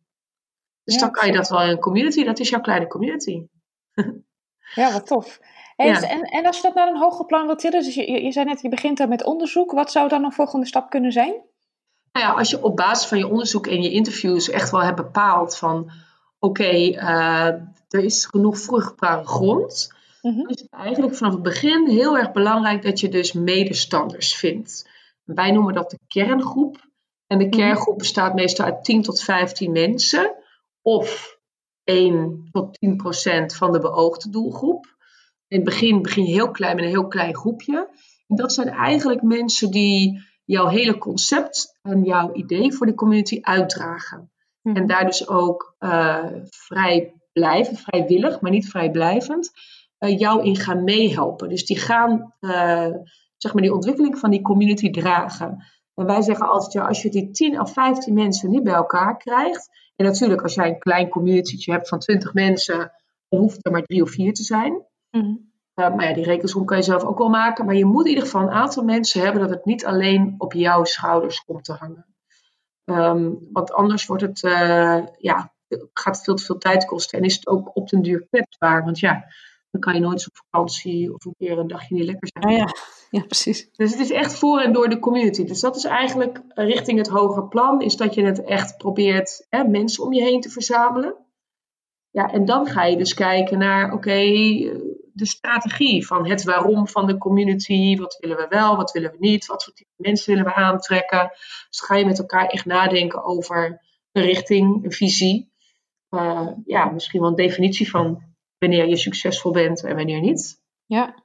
Dus 0.86 0.94
Ja, 0.96 1.00
dan 1.00 1.12
kan 1.12 1.28
je 1.28 1.34
dat 1.34 1.50
wel 1.50 1.62
in 1.62 1.70
een 1.70 1.80
community. 1.80 2.24
Dat 2.24 2.40
is 2.40 2.50
jouw 2.50 2.62
kleine 2.62 2.88
community. 2.88 3.42
Ja, 4.76 4.92
wat 4.92 5.08
tof. 5.08 5.40
En, 5.76 5.88
Ja. 5.88 6.02
en, 6.02 6.22
en 6.22 6.46
als 6.46 6.56
je 6.56 6.62
dat 6.62 6.74
naar 6.76 6.88
een 6.88 6.98
hoger 6.98 7.26
plan 7.26 7.46
wilt 7.46 7.60
tillen, 7.60 7.84
dus 7.84 7.96
je, 7.96 8.24
je 8.24 8.32
zei 8.32 8.46
net, 8.46 8.62
je 8.62 8.70
begint 8.70 8.98
daar 8.98 9.08
met 9.08 9.24
onderzoek. 9.24 9.72
Wat 9.72 9.92
zou 9.92 10.10
dan 10.10 10.24
een 10.24 10.32
volgende 10.32 10.66
stap 10.66 10.90
kunnen 10.90 11.12
zijn? 11.12 11.32
Nou 12.12 12.26
ja, 12.26 12.32
als 12.32 12.50
je 12.50 12.64
op 12.64 12.76
basis 12.76 13.08
van 13.08 13.18
je 13.18 13.28
onderzoek 13.28 13.68
en 13.68 13.82
je 13.82 13.92
interviews 13.92 14.50
echt 14.50 14.72
wel 14.72 14.82
hebt 14.84 14.96
bepaald 14.96 15.58
van 15.58 15.92
oké, 16.40 16.64
eh, 16.64 17.46
er 17.90 18.04
is 18.04 18.26
genoeg 18.26 18.60
vruchtbare 18.60 19.26
grond, 19.26 19.94
Mhm. 20.22 20.38
dan 20.38 20.50
is 20.50 20.62
het 20.62 20.72
eigenlijk 20.72 21.16
vanaf 21.16 21.34
het 21.34 21.42
begin 21.44 21.88
heel 21.88 22.18
erg 22.18 22.32
belangrijk 22.32 22.82
dat 22.84 23.00
je 23.00 23.10
dus 23.10 23.34
medestanders 23.34 24.36
vindt. 24.36 24.90
Wij 25.24 25.52
noemen 25.52 25.74
dat 25.74 25.90
de 25.90 26.00
kerngroep. 26.08 26.88
En 27.28 27.38
de 27.38 27.50
kerngroep 27.50 27.98
bestaat 27.98 28.34
meestal 28.34 28.66
uit 28.66 28.84
10 28.84 29.02
tot 29.02 29.22
15 29.24 29.72
mensen 29.72 30.32
of 30.86 31.40
1 31.84 32.50
tot 32.52 32.74
10 32.74 32.98
procent 32.98 33.56
van 33.56 33.72
de 33.72 33.80
beoogde 33.80 34.30
doelgroep. 34.30 34.96
In 35.48 35.58
het 35.58 35.66
begin 35.66 36.02
begin 36.02 36.24
je 36.24 36.32
heel 36.32 36.52
klein 36.52 36.76
met 36.76 36.86
een 36.86 36.92
heel 36.92 37.08
klein 37.08 37.36
groepje. 37.36 37.90
En 38.28 38.36
dat 38.36 38.54
zijn 38.54 38.68
eigenlijk 38.68 39.22
mensen 39.22 39.72
die 39.72 40.24
jouw 40.46 40.68
hele 40.68 40.98
concept 40.98 41.80
en 41.82 42.04
jouw 42.04 42.34
idee 42.34 42.74
voor 42.74 42.86
de 42.86 42.94
community 42.94 43.40
uitdragen. 43.42 44.32
Mhm. 44.62 44.76
En 44.76 44.88
daar 44.88 45.06
dus 45.06 45.28
ook 45.28 45.76
eh, 45.78 46.26
vrij 46.50 47.14
blijven, 47.34 47.76
vrijwillig, 47.76 48.42
maar 48.42 48.52
niet 48.52 48.70
vrijblijvend, 48.70 49.52
eh, 49.98 50.20
jou 50.20 50.44
in 50.44 50.56
gaan 50.56 50.84
meehelpen. 50.84 51.50
Dus 51.50 51.66
die 51.66 51.78
gaan 51.78 52.34
eh, 52.40 52.92
zeg 53.38 53.54
maar 53.54 53.62
die 53.62 53.74
ontwikkeling 53.74 54.18
van 54.18 54.32
die 54.32 54.42
community 54.42 54.90
dragen. 54.90 55.64
En 55.96 56.06
wij 56.06 56.22
zeggen 56.22 56.48
altijd, 56.48 56.74
ja, 56.74 56.88
als 56.88 57.02
je 57.02 57.10
die 57.10 57.32
10 57.32 57.60
of 57.60 57.74
15 57.74 58.14
mensen 58.14 58.50
niet 58.50 58.64
bij 58.64 58.74
elkaar 58.74 59.18
krijgt. 59.18 59.70
En 59.96 60.06
natuurlijk, 60.06 60.42
als 60.42 60.54
jij 60.54 60.68
een 60.68 60.80
klein 60.80 61.10
communitytje 61.10 61.72
hebt 61.72 61.88
van 61.88 62.00
20 62.00 62.34
mensen, 62.34 62.92
dan 63.30 63.40
hoeft 63.40 63.66
er 63.66 63.72
maar 63.72 63.84
drie 63.84 64.02
of 64.02 64.10
vier 64.10 64.34
te 64.34 64.44
zijn. 64.44 64.86
Mhm. 65.12 65.36
Uh, 65.76 65.96
maar 65.96 66.08
ja, 66.08 66.14
die 66.14 66.24
rekensom 66.24 66.66
kan 66.66 66.78
je 66.78 66.84
zelf 66.84 67.04
ook 67.04 67.18
wel 67.18 67.30
maken. 67.30 67.66
Maar 67.66 67.76
je 67.76 67.86
moet 67.86 68.04
in 68.04 68.10
ieder 68.10 68.24
geval 68.24 68.42
een 68.42 68.50
aantal 68.50 68.84
mensen 68.84 69.22
hebben 69.22 69.42
dat 69.42 69.50
het 69.50 69.66
niet 69.66 69.86
alleen 69.86 70.36
op 70.38 70.54
jouw 70.54 70.84
schouders 70.84 71.44
komt 71.44 71.64
te 71.64 71.74
hangen. 71.74 72.06
Ehm, 72.86 73.32
want 73.52 73.74
anders 73.74 74.06
wordt 74.06 74.24
het, 74.24 74.44
uh, 74.44 75.06
ja, 75.18 75.54
gaat 75.94 76.16
het 76.16 76.24
veel 76.24 76.36
te 76.36 76.44
veel 76.44 76.58
tijd 76.58 76.86
kosten. 76.86 77.20
En 77.20 77.26
is 77.26 77.36
het 77.36 77.48
ook 77.48 77.76
op 77.76 77.90
den 77.90 78.02
duur 78.02 78.26
kwetsbaar. 78.30 78.84
Want 78.84 79.00
ja, 79.00 79.26
dan 79.76 79.84
kan 79.84 80.02
je 80.02 80.08
nooit 80.08 80.28
op 80.28 80.36
vakantie 80.36 81.14
of 81.14 81.26
een 81.26 81.36
keer 81.38 81.58
een 81.58 81.68
dagje 81.68 81.96
niet 81.96 82.04
lekker 82.04 82.30
zijn. 82.34 82.56
Ja. 82.56 82.68
ja, 83.10 83.22
precies. 83.22 83.70
Dus 83.72 83.92
het 83.92 84.00
is 84.00 84.12
echt 84.12 84.38
voor 84.38 84.60
en 84.60 84.74
door 84.74 84.90
de 84.90 85.00
community. 85.00 85.44
Dus 85.44 85.60
dat 85.60 85.76
is 85.76 85.84
eigenlijk 85.84 86.42
richting 86.48 86.98
het 86.98 87.08
hoger 87.08 87.48
plan. 87.48 87.82
Is 87.82 87.96
dat 87.96 88.14
je 88.14 88.24
het 88.26 88.44
echt 88.44 88.78
probeert 88.78 89.46
hè, 89.50 89.64
mensen 89.64 90.04
om 90.04 90.14
je 90.14 90.22
heen 90.22 90.42
te 90.42 90.50
verzamelen. 90.50 91.16
Ja, 92.10 92.32
en 92.32 92.46
dan 92.46 92.68
ga 92.68 92.84
je 92.84 92.98
dus 92.98 93.14
kijken 93.14 93.58
naar, 93.58 93.86
oké, 93.86 93.96
okay, 93.96 94.72
de 95.14 95.26
strategie 95.26 96.08
van 96.08 96.30
het 96.30 96.44
waarom 96.44 96.88
van 96.88 97.08
de 97.08 97.18
community. 97.18 97.98
Wat 97.98 98.18
willen 98.20 98.38
we 98.38 98.46
wel, 98.50 98.76
wat 98.76 98.92
willen 98.92 99.12
we 99.12 99.18
niet? 99.20 99.46
Wat 99.46 99.64
voor 99.64 99.74
type 99.74 99.90
mensen 99.96 100.34
willen 100.34 100.46
we 100.46 100.54
aantrekken? 100.54 101.30
Dus 101.70 101.80
ga 101.80 101.96
je 101.96 102.06
met 102.06 102.20
elkaar 102.20 102.46
echt 102.46 102.66
nadenken 102.66 103.24
over 103.24 103.82
een 104.12 104.24
richting, 104.24 104.84
een 104.84 104.92
visie. 104.92 105.54
Uh, 106.10 106.48
ja, 106.66 106.86
misschien 106.86 107.20
wel 107.20 107.30
een 107.30 107.36
definitie 107.36 107.90
van 107.90 108.35
wanneer 108.58 108.88
je 108.88 108.98
succesvol 108.98 109.52
bent 109.52 109.84
en 109.84 109.96
wanneer 109.96 110.22
niet. 110.22 110.62
Ja. 110.86 111.24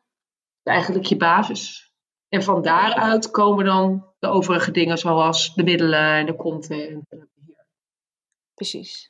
Eigenlijk 0.63 1.07
je 1.07 1.17
basis. 1.17 1.93
En 2.29 2.43
van 2.43 2.63
daaruit 2.63 3.31
komen 3.31 3.65
dan 3.65 4.15
de 4.19 4.27
overige 4.27 4.71
dingen 4.71 4.99
zoals 4.99 5.55
de 5.55 5.63
middelen 5.63 6.15
en 6.15 6.27
de 6.27 6.37
content. 6.37 7.05
Precies. 8.55 9.10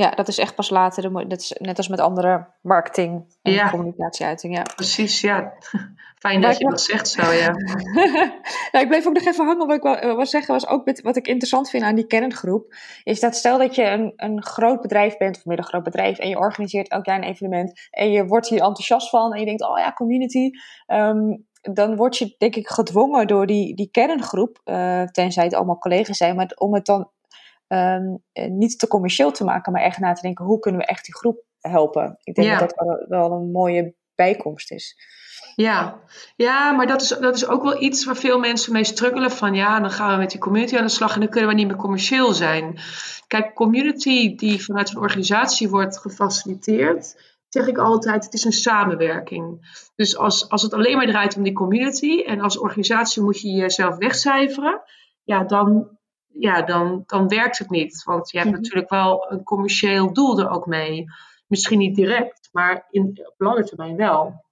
Ja, 0.00 0.10
dat 0.10 0.28
is 0.28 0.38
echt 0.38 0.54
pas 0.54 0.70
later. 0.70 1.28
Dat 1.28 1.40
is 1.40 1.56
net 1.58 1.76
als 1.76 1.88
met 1.88 2.00
andere 2.00 2.46
marketing 2.62 3.36
en 3.42 3.52
ja. 3.52 3.70
communicatieuiting. 3.70 4.56
Ja. 4.56 4.62
Precies, 4.62 5.20
ja. 5.20 5.52
Fijn 6.18 6.40
dat 6.40 6.58
je 6.58 6.68
dat 6.68 6.80
zegt 6.80 7.08
zo, 7.08 7.32
ja. 7.32 7.50
nou, 8.72 8.84
ik 8.84 8.88
bleef 8.88 9.06
ook 9.06 9.14
nog 9.14 9.26
even 9.26 9.46
hangen. 9.46 9.66
Wat 9.66 9.76
ik 9.76 9.82
wil, 9.82 10.16
wil 10.16 10.26
zeggen 10.26 10.54
was 10.54 10.66
ook 10.66 10.84
met, 10.84 11.00
wat 11.00 11.16
ik 11.16 11.26
interessant 11.26 11.70
vind 11.70 11.82
aan 11.82 11.94
die 11.94 12.06
kerngroep. 12.06 12.74
Is 13.02 13.20
dat 13.20 13.36
stel 13.36 13.58
dat 13.58 13.74
je 13.74 13.84
een, 13.84 14.12
een 14.16 14.42
groot 14.42 14.80
bedrijf 14.80 15.16
bent, 15.16 15.36
of 15.36 15.44
middelgroot 15.44 15.82
bedrijf. 15.82 16.18
En 16.18 16.28
je 16.28 16.38
organiseert 16.38 16.88
elk 16.88 17.06
jaar 17.06 17.16
een 17.16 17.28
evenement. 17.28 17.88
En 17.90 18.10
je 18.10 18.26
wordt 18.26 18.48
hier 18.48 18.60
enthousiast 18.60 19.08
van. 19.08 19.32
En 19.32 19.38
je 19.38 19.46
denkt, 19.46 19.62
oh 19.62 19.78
ja, 19.78 19.92
community. 19.92 20.50
Um, 20.86 21.48
dan 21.60 21.96
word 21.96 22.16
je 22.16 22.34
denk 22.38 22.56
ik 22.56 22.68
gedwongen 22.68 23.26
door 23.26 23.46
die, 23.46 23.74
die 23.74 23.90
kerngroep. 23.90 24.60
Uh, 24.64 25.02
tenzij 25.02 25.44
het 25.44 25.54
allemaal 25.54 25.78
collega's 25.78 26.16
zijn. 26.16 26.36
Maar 26.36 26.52
om 26.54 26.74
het 26.74 26.86
dan 26.86 27.10
Um, 27.72 28.22
niet 28.32 28.78
te 28.78 28.86
commercieel 28.86 29.30
te 29.30 29.44
maken, 29.44 29.72
maar 29.72 29.82
echt 29.82 29.98
na 29.98 30.12
te 30.12 30.22
denken 30.22 30.44
hoe 30.44 30.58
kunnen 30.58 30.80
we 30.80 30.86
echt 30.86 31.04
die 31.04 31.14
groep 31.14 31.44
helpen. 31.60 32.18
Ik 32.22 32.34
denk 32.34 32.48
ja. 32.48 32.58
dat 32.58 32.74
dat 32.76 32.86
wel, 32.86 33.04
wel 33.08 33.32
een 33.32 33.50
mooie 33.50 33.94
bijkomst 34.14 34.72
is. 34.72 34.96
Ja, 35.54 36.00
ja 36.36 36.72
maar 36.72 36.86
dat 36.86 37.02
is, 37.02 37.08
dat 37.08 37.34
is 37.34 37.46
ook 37.46 37.62
wel 37.62 37.82
iets 37.82 38.04
waar 38.04 38.16
veel 38.16 38.38
mensen 38.38 38.72
mee 38.72 38.84
struggelen. 38.84 39.30
Van 39.30 39.54
ja, 39.54 39.80
dan 39.80 39.90
gaan 39.90 40.12
we 40.12 40.18
met 40.18 40.30
die 40.30 40.40
community 40.40 40.76
aan 40.76 40.84
de 40.84 40.90
slag 40.90 41.14
en 41.14 41.20
dan 41.20 41.28
kunnen 41.28 41.48
we 41.48 41.54
niet 41.54 41.66
meer 41.66 41.76
commercieel 41.76 42.32
zijn. 42.32 42.78
Kijk, 43.26 43.54
community 43.54 44.36
die 44.36 44.64
vanuit 44.64 44.90
een 44.90 45.00
organisatie 45.00 45.68
wordt 45.68 45.98
gefaciliteerd, 45.98 47.16
zeg 47.48 47.66
ik 47.66 47.78
altijd, 47.78 48.24
het 48.24 48.34
is 48.34 48.44
een 48.44 48.52
samenwerking. 48.52 49.74
Dus 49.94 50.16
als, 50.16 50.48
als 50.48 50.62
het 50.62 50.74
alleen 50.74 50.96
maar 50.96 51.06
draait 51.06 51.36
om 51.36 51.42
die 51.42 51.52
community 51.52 52.22
en 52.22 52.40
als 52.40 52.58
organisatie 52.58 53.22
moet 53.22 53.40
je 53.40 53.50
jezelf 53.50 53.96
wegcijferen, 53.96 54.82
ja, 55.22 55.44
dan 55.44 55.98
ja, 56.32 56.62
dan, 56.62 57.02
dan 57.06 57.28
werkt 57.28 57.58
het 57.58 57.70
niet. 57.70 58.02
Want 58.04 58.30
je 58.30 58.38
hebt 58.38 58.50
mm-hmm. 58.50 58.62
natuurlijk 58.62 58.90
wel 58.90 59.26
een 59.30 59.42
commercieel 59.42 60.12
doel 60.12 60.38
er 60.38 60.50
ook 60.50 60.66
mee. 60.66 61.04
Misschien 61.46 61.78
niet 61.78 61.94
direct, 61.94 62.48
maar 62.52 62.86
in, 62.90 63.20
op 63.26 63.34
lange 63.36 63.64
termijn 63.64 63.96
wel. 63.96 64.44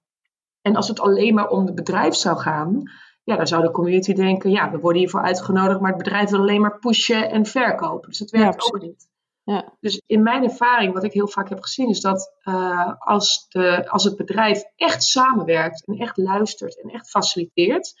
En 0.61 0.75
als 0.75 0.87
het 0.87 0.99
alleen 0.99 1.33
maar 1.33 1.49
om 1.49 1.65
het 1.65 1.75
bedrijf 1.75 2.13
zou 2.13 2.37
gaan, 2.37 2.91
ja, 3.23 3.35
dan 3.35 3.47
zou 3.47 3.61
de 3.61 3.71
community 3.71 4.13
denken, 4.13 4.51
ja, 4.51 4.71
we 4.71 4.79
worden 4.79 5.01
hiervoor 5.01 5.21
uitgenodigd, 5.21 5.79
maar 5.79 5.93
het 5.93 6.03
bedrijf 6.03 6.29
wil 6.29 6.39
alleen 6.39 6.61
maar 6.61 6.79
pushen 6.79 7.29
en 7.29 7.45
verkopen. 7.45 8.09
Dus 8.09 8.19
dat 8.19 8.29
werkt 8.29 8.73
ook 8.73 8.81
niet. 8.81 9.09
Ja. 9.43 9.73
Dus 9.79 10.01
in 10.05 10.23
mijn 10.23 10.43
ervaring, 10.43 10.93
wat 10.93 11.03
ik 11.03 11.13
heel 11.13 11.27
vaak 11.27 11.49
heb 11.49 11.61
gezien, 11.61 11.89
is 11.89 12.01
dat 12.01 12.33
uh, 12.43 12.93
als, 12.97 13.45
de, 13.49 13.89
als 13.89 14.03
het 14.03 14.15
bedrijf 14.15 14.63
echt 14.75 15.03
samenwerkt 15.03 15.85
en 15.85 15.97
echt 15.97 16.17
luistert 16.17 16.81
en 16.81 16.89
echt 16.89 17.09
faciliteert, 17.09 17.93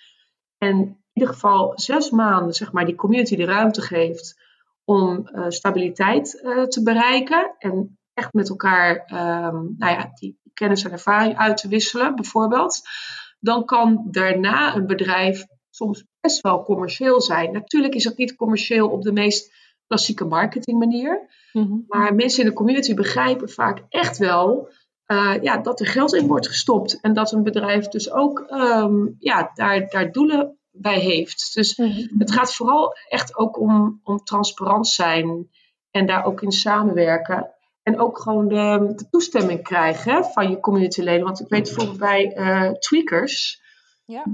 en 0.57 0.98
ieder 1.19 1.33
geval 1.33 1.71
zes 1.75 2.09
maanden, 2.09 2.53
zeg 2.53 2.71
maar, 2.71 2.85
die 2.85 2.95
community 2.95 3.35
de 3.35 3.45
ruimte 3.45 3.81
geeft 3.81 4.47
om 4.83 5.29
uh, 5.33 5.45
stabiliteit 5.47 6.41
uh, 6.43 6.63
te 6.63 6.83
bereiken 6.83 7.55
en 7.57 7.97
echt 8.13 8.33
met 8.33 8.49
elkaar 8.49 8.95
um, 8.95 9.75
nou 9.77 9.93
ja, 9.93 10.11
die 10.13 10.39
kennis 10.53 10.83
en 10.83 10.91
ervaring 10.91 11.37
uit 11.37 11.57
te 11.57 11.67
wisselen, 11.67 12.15
bijvoorbeeld, 12.15 12.81
dan 13.39 13.65
kan 13.65 14.07
daarna 14.11 14.75
een 14.75 14.87
bedrijf 14.87 15.45
soms 15.69 16.05
best 16.21 16.41
wel 16.41 16.63
commercieel 16.63 17.21
zijn. 17.21 17.51
Natuurlijk 17.51 17.95
is 17.95 18.03
dat 18.03 18.17
niet 18.17 18.35
commercieel 18.35 18.89
op 18.89 19.01
de 19.01 19.11
meest 19.11 19.53
klassieke 19.87 20.25
marketingmanier. 20.25 21.27
Mm 21.53 21.83
Maar 21.87 22.15
mensen 22.15 22.43
in 22.43 22.49
de 22.49 22.55
community 22.55 22.93
begrijpen 22.93 23.49
vaak 23.49 23.83
echt 23.89 24.17
wel 24.17 24.69
uh, 25.11 25.35
ja, 25.41 25.57
dat 25.57 25.79
er 25.79 25.85
geld 25.85 26.13
in 26.13 26.27
wordt 26.27 26.47
gestopt. 26.47 26.99
En 27.01 27.13
dat 27.13 27.31
een 27.31 27.43
bedrijf 27.43 27.87
dus 27.87 28.11
ook 28.11 28.45
um, 28.49 29.15
ja, 29.19 29.51
daar, 29.53 29.89
daar 29.89 30.11
doelen 30.11 30.58
bij 30.71 30.99
heeft. 30.99 31.53
Dus 31.53 31.75
mhm. 31.75 32.17
het 32.17 32.31
gaat 32.31 32.55
vooral 32.55 32.95
echt 33.07 33.37
ook 33.37 33.59
om, 33.59 33.99
om 34.03 34.23
transparant 34.23 34.87
zijn 34.87 35.49
en 35.91 36.05
daar 36.05 36.23
ook 36.23 36.41
in 36.41 36.51
samenwerken. 36.51 37.53
En 37.83 37.99
ook 37.99 38.19
gewoon 38.19 38.47
de, 38.47 38.93
de 38.95 39.09
toestemming 39.09 39.63
krijgen 39.63 40.25
van 40.25 40.49
je 40.49 40.59
communityleden. 40.59 41.23
Want 41.23 41.39
ik 41.39 41.49
weet 41.49 41.63
bijvoorbeeld 41.63 41.97
bij 41.97 42.37
uh, 42.37 42.71
Tweakers. 42.71 43.61
Ja. 44.05 44.25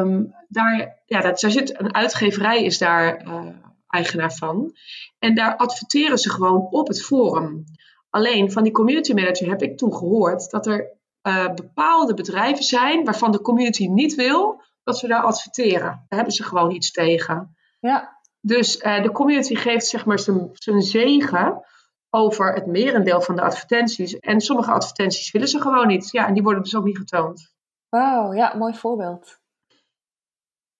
Um, 0.00 0.34
daar, 0.48 1.02
ja, 1.06 1.20
dat, 1.20 1.40
daar 1.40 1.50
zit 1.50 1.80
een 1.80 1.94
uitgeverij, 1.94 2.64
is 2.64 2.78
daar 2.78 3.26
uh, 3.26 3.46
eigenaar 3.88 4.32
van. 4.32 4.76
En 5.18 5.34
daar 5.34 5.56
adverteren 5.56 6.18
ze 6.18 6.30
gewoon 6.30 6.66
op 6.70 6.88
het 6.88 7.02
forum. 7.02 7.64
Alleen 8.10 8.52
van 8.52 8.62
die 8.62 8.72
community 8.72 9.12
manager 9.12 9.48
heb 9.48 9.62
ik 9.62 9.78
toen 9.78 9.94
gehoord 9.94 10.50
dat 10.50 10.66
er 10.66 10.98
uh, 11.22 11.54
bepaalde 11.54 12.14
bedrijven 12.14 12.64
zijn 12.64 13.04
waarvan 13.04 13.32
de 13.32 13.40
community 13.40 13.86
niet 13.86 14.14
wil 14.14 14.62
dat 14.82 14.98
ze 14.98 15.06
daar 15.06 15.22
adverteren. 15.22 16.04
Daar 16.08 16.18
hebben 16.18 16.32
ze 16.32 16.42
gewoon 16.42 16.70
iets 16.70 16.90
tegen. 16.90 17.56
Ja. 17.80 18.20
Dus 18.40 18.76
uh, 18.76 19.02
de 19.02 19.12
community 19.12 19.54
geeft 19.54 19.86
zeg 19.86 20.04
maar 20.04 20.18
zijn 20.52 20.82
zegen 20.82 21.64
over 22.10 22.54
het 22.54 22.66
merendeel 22.66 23.20
van 23.20 23.36
de 23.36 23.42
advertenties. 23.42 24.18
En 24.18 24.40
sommige 24.40 24.70
advertenties 24.70 25.30
willen 25.30 25.48
ze 25.48 25.60
gewoon 25.60 25.86
niet. 25.86 26.10
Ja, 26.10 26.26
en 26.26 26.34
die 26.34 26.42
worden 26.42 26.62
dus 26.62 26.76
ook 26.76 26.84
niet 26.84 26.98
getoond. 26.98 27.54
Wauw, 27.88 28.32
ja, 28.32 28.54
mooi 28.56 28.74
voorbeeld. 28.74 29.40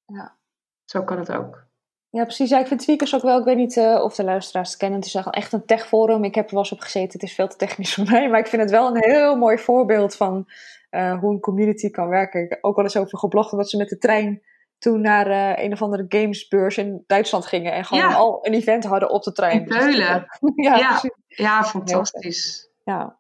Ja. 0.07 0.38
Zo 0.85 1.03
kan 1.03 1.19
het 1.19 1.33
ook. 1.33 1.67
Ja, 2.11 2.23
precies. 2.23 2.51
Ja, 2.51 2.59
ik 2.59 2.67
vind 2.67 2.81
Tweakers 2.81 3.15
ook 3.15 3.23
wel, 3.23 3.38
ik 3.38 3.45
weet 3.45 3.57
niet 3.57 3.77
uh, 3.77 4.01
of 4.03 4.15
de 4.15 4.25
luisteraars 4.25 4.69
het 4.69 4.79
kennen. 4.79 4.99
Het 4.99 5.09
is 5.09 5.15
echt 5.15 5.53
een 5.53 5.67
techforum. 5.67 6.25
Ik 6.25 6.35
heb 6.35 6.45
er 6.45 6.55
wel 6.55 6.62
eens 6.62 6.73
op 6.73 6.81
gezeten. 6.81 7.12
Het 7.12 7.23
is 7.23 7.35
veel 7.35 7.49
te 7.49 7.57
technisch 7.57 7.95
voor 7.95 8.05
mij. 8.05 8.29
Maar 8.29 8.38
ik 8.38 8.47
vind 8.47 8.62
het 8.62 8.71
wel 8.71 8.88
een 8.88 9.03
heel 9.11 9.37
mooi 9.37 9.59
voorbeeld 9.59 10.17
van 10.17 10.47
uh, 10.93 11.19
hoe 11.19 11.33
een 11.33 11.41
community 11.41 11.91
kan 11.91 12.09
werken. 12.09 12.43
Ik 12.43 12.51
heb 12.51 12.65
ook 12.65 12.77
wel 12.77 12.85
eens 12.85 12.97
over 12.97 13.19
geblogd 13.19 13.51
dat 13.51 13.71
ze 13.71 13.77
met 13.77 13.89
de 13.89 13.99
trein 13.99 14.43
toen 14.79 15.01
naar 15.01 15.29
uh, 15.29 15.65
een 15.65 15.73
of 15.73 15.83
andere 15.83 16.05
gamesbeurs 16.09 16.79
in 16.79 17.05
Duitsland 17.07 17.47
gingen. 17.47 17.73
En 17.73 17.85
gewoon 17.85 18.15
al 18.15 18.39
een 18.43 18.55
event 18.55 18.85
hadden 18.85 19.11
op 19.11 19.23
de 19.23 19.33
trein. 19.33 19.61
In 19.61 19.67
Keulen. 19.67 20.27
ja, 20.55 20.77
ja, 20.77 21.01
ja, 21.27 21.65
fantastisch. 21.65 22.71
Ja. 22.85 23.19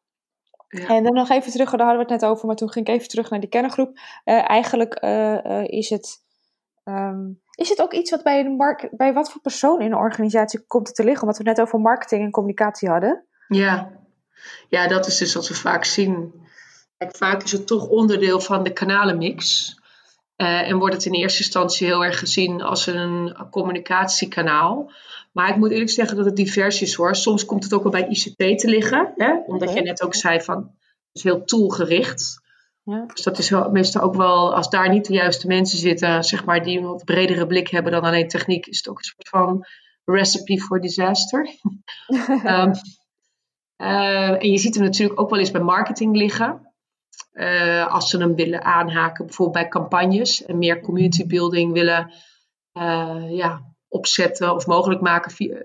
ja. 0.68 0.88
En 0.88 1.02
dan 1.02 1.14
nog 1.14 1.30
even 1.30 1.52
terug, 1.52 1.70
daar 1.70 1.86
hadden 1.86 2.06
we 2.06 2.12
het 2.12 2.22
net 2.22 2.30
over, 2.30 2.46
maar 2.46 2.56
toen 2.56 2.70
ging 2.70 2.86
ik 2.86 2.94
even 2.94 3.08
terug 3.08 3.30
naar 3.30 3.40
die 3.40 3.48
kerngroep. 3.48 3.98
Uh, 4.24 4.50
eigenlijk 4.50 4.94
is 5.66 5.90
het 5.90 6.20
Um, 6.84 7.40
is 7.54 7.68
het 7.68 7.82
ook 7.82 7.92
iets 7.92 8.10
wat 8.10 8.22
bij, 8.22 8.42
de 8.42 8.88
bij 8.90 9.12
wat 9.12 9.32
voor 9.32 9.40
persoon 9.40 9.80
in 9.80 9.92
een 9.92 9.98
organisatie 9.98 10.66
komt 10.66 10.94
te 10.94 11.04
liggen? 11.04 11.22
Omdat 11.22 11.38
we 11.38 11.48
het 11.48 11.56
net 11.56 11.66
over 11.66 11.80
marketing 11.80 12.22
en 12.22 12.30
communicatie 12.30 12.88
hadden. 12.88 13.26
Ja. 13.48 13.90
ja, 14.68 14.88
dat 14.88 15.06
is 15.06 15.18
dus 15.18 15.34
wat 15.34 15.48
we 15.48 15.54
vaak 15.54 15.84
zien. 15.84 16.32
Kijk, 17.02 17.16
vaak 17.16 17.42
is 17.42 17.52
het 17.52 17.66
toch 17.66 17.88
onderdeel 17.88 18.40
van 18.40 18.62
de 18.62 18.72
kanalenmix. 18.72 19.70
Uh, 20.36 20.68
en 20.68 20.78
wordt 20.78 20.94
het 20.94 21.04
in 21.04 21.12
eerste 21.12 21.42
instantie 21.42 21.86
heel 21.86 22.04
erg 22.04 22.18
gezien 22.18 22.62
als 22.62 22.86
een 22.86 23.36
communicatiekanaal. 23.50 24.92
Maar 25.32 25.48
ik 25.48 25.56
moet 25.56 25.70
eerlijk 25.70 25.90
zeggen 25.90 26.16
dat 26.16 26.24
het 26.24 26.36
divers 26.36 26.82
is 26.82 26.94
hoor. 26.94 27.16
Soms 27.16 27.44
komt 27.44 27.64
het 27.64 27.72
ook 27.72 27.82
wel 27.82 27.92
bij 27.92 28.08
ICT 28.08 28.58
te 28.58 28.68
liggen. 28.68 29.12
Hè? 29.16 29.32
Omdat 29.46 29.72
je 29.72 29.80
net 29.80 30.02
ook 30.02 30.14
zei 30.14 30.40
van, 30.40 30.56
het 30.56 30.70
is 31.12 31.22
heel 31.22 31.44
toolgericht. 31.44 32.40
Ja. 32.82 33.04
Dus 33.14 33.22
dat 33.22 33.38
is 33.38 33.50
wel, 33.50 33.70
meestal 33.70 34.02
ook 34.02 34.14
wel, 34.14 34.54
als 34.54 34.70
daar 34.70 34.88
niet 34.88 35.06
de 35.06 35.12
juiste 35.12 35.46
mensen 35.46 35.78
zitten, 35.78 36.24
zeg 36.24 36.44
maar, 36.44 36.62
die 36.62 36.78
een 36.78 36.84
wat 36.84 37.04
bredere 37.04 37.46
blik 37.46 37.68
hebben 37.68 37.92
dan 37.92 38.02
alleen 38.02 38.28
techniek, 38.28 38.66
is 38.66 38.76
het 38.76 38.88
ook 38.88 38.98
een 38.98 39.04
soort 39.04 39.28
van 39.28 39.66
recipe 40.04 40.60
for 40.60 40.80
disaster. 40.80 41.48
um, 42.44 42.72
en 44.40 44.50
je 44.50 44.58
ziet 44.58 44.74
hem 44.74 44.84
natuurlijk 44.84 45.20
ook 45.20 45.30
wel 45.30 45.38
eens 45.38 45.50
bij 45.50 45.62
marketing 45.62 46.16
liggen. 46.16 46.71
Uh, 47.32 47.86
als 47.86 48.10
ze 48.10 48.18
hem 48.18 48.34
willen 48.34 48.64
aanhaken, 48.64 49.26
bijvoorbeeld 49.26 49.58
bij 49.62 49.68
campagnes 49.68 50.44
en 50.44 50.58
meer 50.58 50.80
community 50.80 51.26
building 51.26 51.72
willen 51.72 52.12
uh, 52.72 53.36
ja, 53.36 53.74
opzetten 53.88 54.54
of 54.54 54.66
mogelijk 54.66 55.00
maken 55.00 55.30
via, 55.30 55.56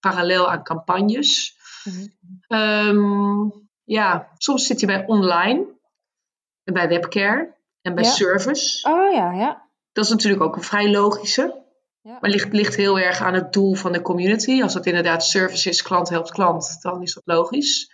parallel 0.00 0.50
aan 0.50 0.62
campagnes. 0.62 1.56
Mm 1.84 2.16
um, 2.48 3.68
ja, 3.84 4.28
soms 4.36 4.66
zit 4.66 4.80
je 4.80 4.86
bij 4.86 5.06
online. 5.06 5.76
En 6.64 6.74
bij 6.74 6.88
webcare 6.88 7.56
en 7.82 7.94
bij 7.94 8.04
service. 8.04 8.88
Oh 8.88 9.12
ja, 9.12 9.32
ja. 9.32 9.68
Dat 9.92 10.04
is 10.04 10.10
natuurlijk 10.10 10.42
ook 10.42 10.56
een 10.56 10.62
vrij 10.62 10.90
logische. 10.90 11.66
Ja. 12.00 12.18
Maar 12.20 12.30
ligt, 12.30 12.52
ligt 12.52 12.74
heel 12.74 12.98
erg 12.98 13.20
aan 13.20 13.34
het 13.34 13.52
doel 13.52 13.74
van 13.74 13.92
de 13.92 14.02
community. 14.02 14.62
Als 14.62 14.72
dat 14.72 14.86
inderdaad 14.86 15.24
service 15.24 15.68
is, 15.68 15.82
klant 15.82 16.08
helpt 16.08 16.30
klant, 16.30 16.78
dan 16.82 17.02
is 17.02 17.14
dat 17.14 17.22
logisch. 17.26 17.92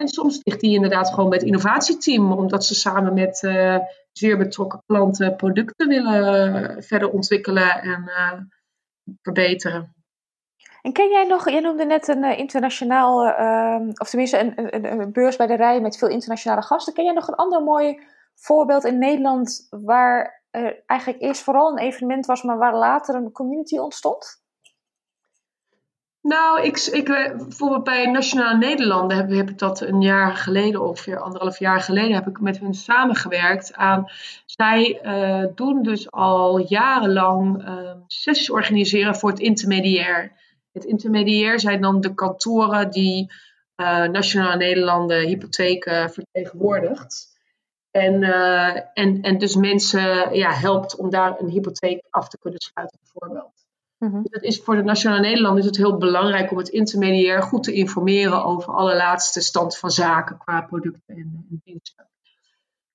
En 0.00 0.08
soms 0.08 0.40
ligt 0.42 0.60
die 0.60 0.74
inderdaad 0.74 1.08
gewoon 1.08 1.28
bij 1.28 1.38
het 1.38 1.46
innovatieteam, 1.46 2.32
omdat 2.32 2.64
ze 2.64 2.74
samen 2.74 3.14
met 3.14 3.42
uh, 3.42 3.78
zeer 4.12 4.38
betrokken 4.38 4.82
klanten 4.86 5.36
producten 5.36 5.88
willen 5.88 6.54
uh, 6.54 6.82
verder 6.82 7.10
ontwikkelen 7.10 7.82
en 7.82 8.02
uh, 8.06 8.32
verbeteren. 9.22 9.94
En 10.82 10.92
ken 10.92 11.10
jij 11.10 11.24
nog, 11.24 11.50
je 11.50 11.60
noemde 11.60 11.84
net 11.84 12.08
een 12.08 12.36
internationaal, 12.36 13.26
ehm, 13.26 13.88
of 13.94 14.08
tenminste 14.08 14.38
een, 14.38 14.74
een, 14.74 15.00
een, 15.00 15.12
beurs 15.12 15.36
bij 15.36 15.46
de 15.46 15.56
rij 15.56 15.80
met 15.80 15.98
veel 15.98 16.08
internationale 16.08 16.62
gasten. 16.62 16.94
Ken 16.94 17.04
jij 17.04 17.14
nog 17.14 17.28
een 17.28 17.34
ander 17.34 17.62
mooi 17.62 18.02
voorbeeld 18.34 18.84
in 18.84 18.98
Nederland 18.98 19.66
waar 19.70 20.44
er 20.50 20.82
eigenlijk 20.86 21.22
eerst 21.22 21.42
vooral 21.42 21.70
een 21.70 21.84
evenement 21.84 22.26
was, 22.26 22.42
maar 22.42 22.58
waar 22.58 22.76
later 22.76 23.14
een 23.14 23.32
community 23.32 23.78
ontstond? 23.78 24.39
Nou, 26.22 26.62
ik, 26.62 26.76
ik, 26.76 27.04
bijvoorbeeld 27.36 27.84
bij 27.84 28.06
Nationale 28.06 28.58
Nederlanden 28.58 29.16
heb, 29.16 29.48
ik 29.48 29.58
dat 29.58 29.80
een 29.80 30.00
jaar 30.00 30.36
geleden, 30.36 30.82
ongeveer 30.82 31.20
anderhalf 31.20 31.58
jaar 31.58 31.80
geleden, 31.80 32.14
heb 32.14 32.26
ik 32.26 32.40
met 32.40 32.58
hun 32.58 32.74
samengewerkt 32.74 33.74
aan. 33.74 34.10
Zij 34.46 35.00
uh, 35.02 35.46
doen 35.54 35.82
dus 35.82 36.10
al 36.10 36.58
jarenlang 36.58 37.68
uh, 37.68 37.92
sessies 38.06 38.50
organiseren 38.50 39.16
voor 39.16 39.30
het 39.30 39.38
intermediair. 39.38 40.32
Het 40.72 40.84
intermediair 40.84 41.60
zijn 41.60 41.80
dan 41.80 42.00
de 42.00 42.14
kantoren 42.14 42.90
die 42.90 43.32
uh, 43.76 44.04
Nationale 44.04 44.56
Nederlanden 44.56 45.26
hypotheken 45.26 46.10
vertegenwoordigt. 46.10 47.38
En, 47.90 48.22
en, 48.94 49.22
en 49.22 49.38
dus 49.38 49.56
mensen 49.56 50.34
ja, 50.34 50.52
helpt 50.52 50.96
om 50.96 51.10
daar 51.10 51.40
een 51.40 51.48
hypotheek 51.48 52.02
af 52.10 52.28
te 52.28 52.38
kunnen 52.38 52.60
sluiten, 52.60 52.98
bijvoorbeeld. 53.02 53.59
Mm 54.00 54.22
dus 54.22 54.42
is 54.42 54.60
voor 54.62 54.76
de 54.76 54.82
Nationale 54.82 55.20
Nederland 55.20 55.58
is 55.58 55.64
het 55.64 55.76
heel 55.76 55.96
belangrijk 55.96 56.50
om 56.50 56.58
het 56.58 56.68
intermediair 56.68 57.42
goed 57.42 57.62
te 57.62 57.72
informeren 57.72 58.44
over 58.44 58.72
alle 58.72 58.96
laatste 58.96 59.40
stand 59.40 59.78
van 59.78 59.90
zaken 59.90 60.38
qua 60.38 60.60
producten 60.60 61.14
en, 61.16 61.46
en 61.50 61.60
diensten. 61.64 62.08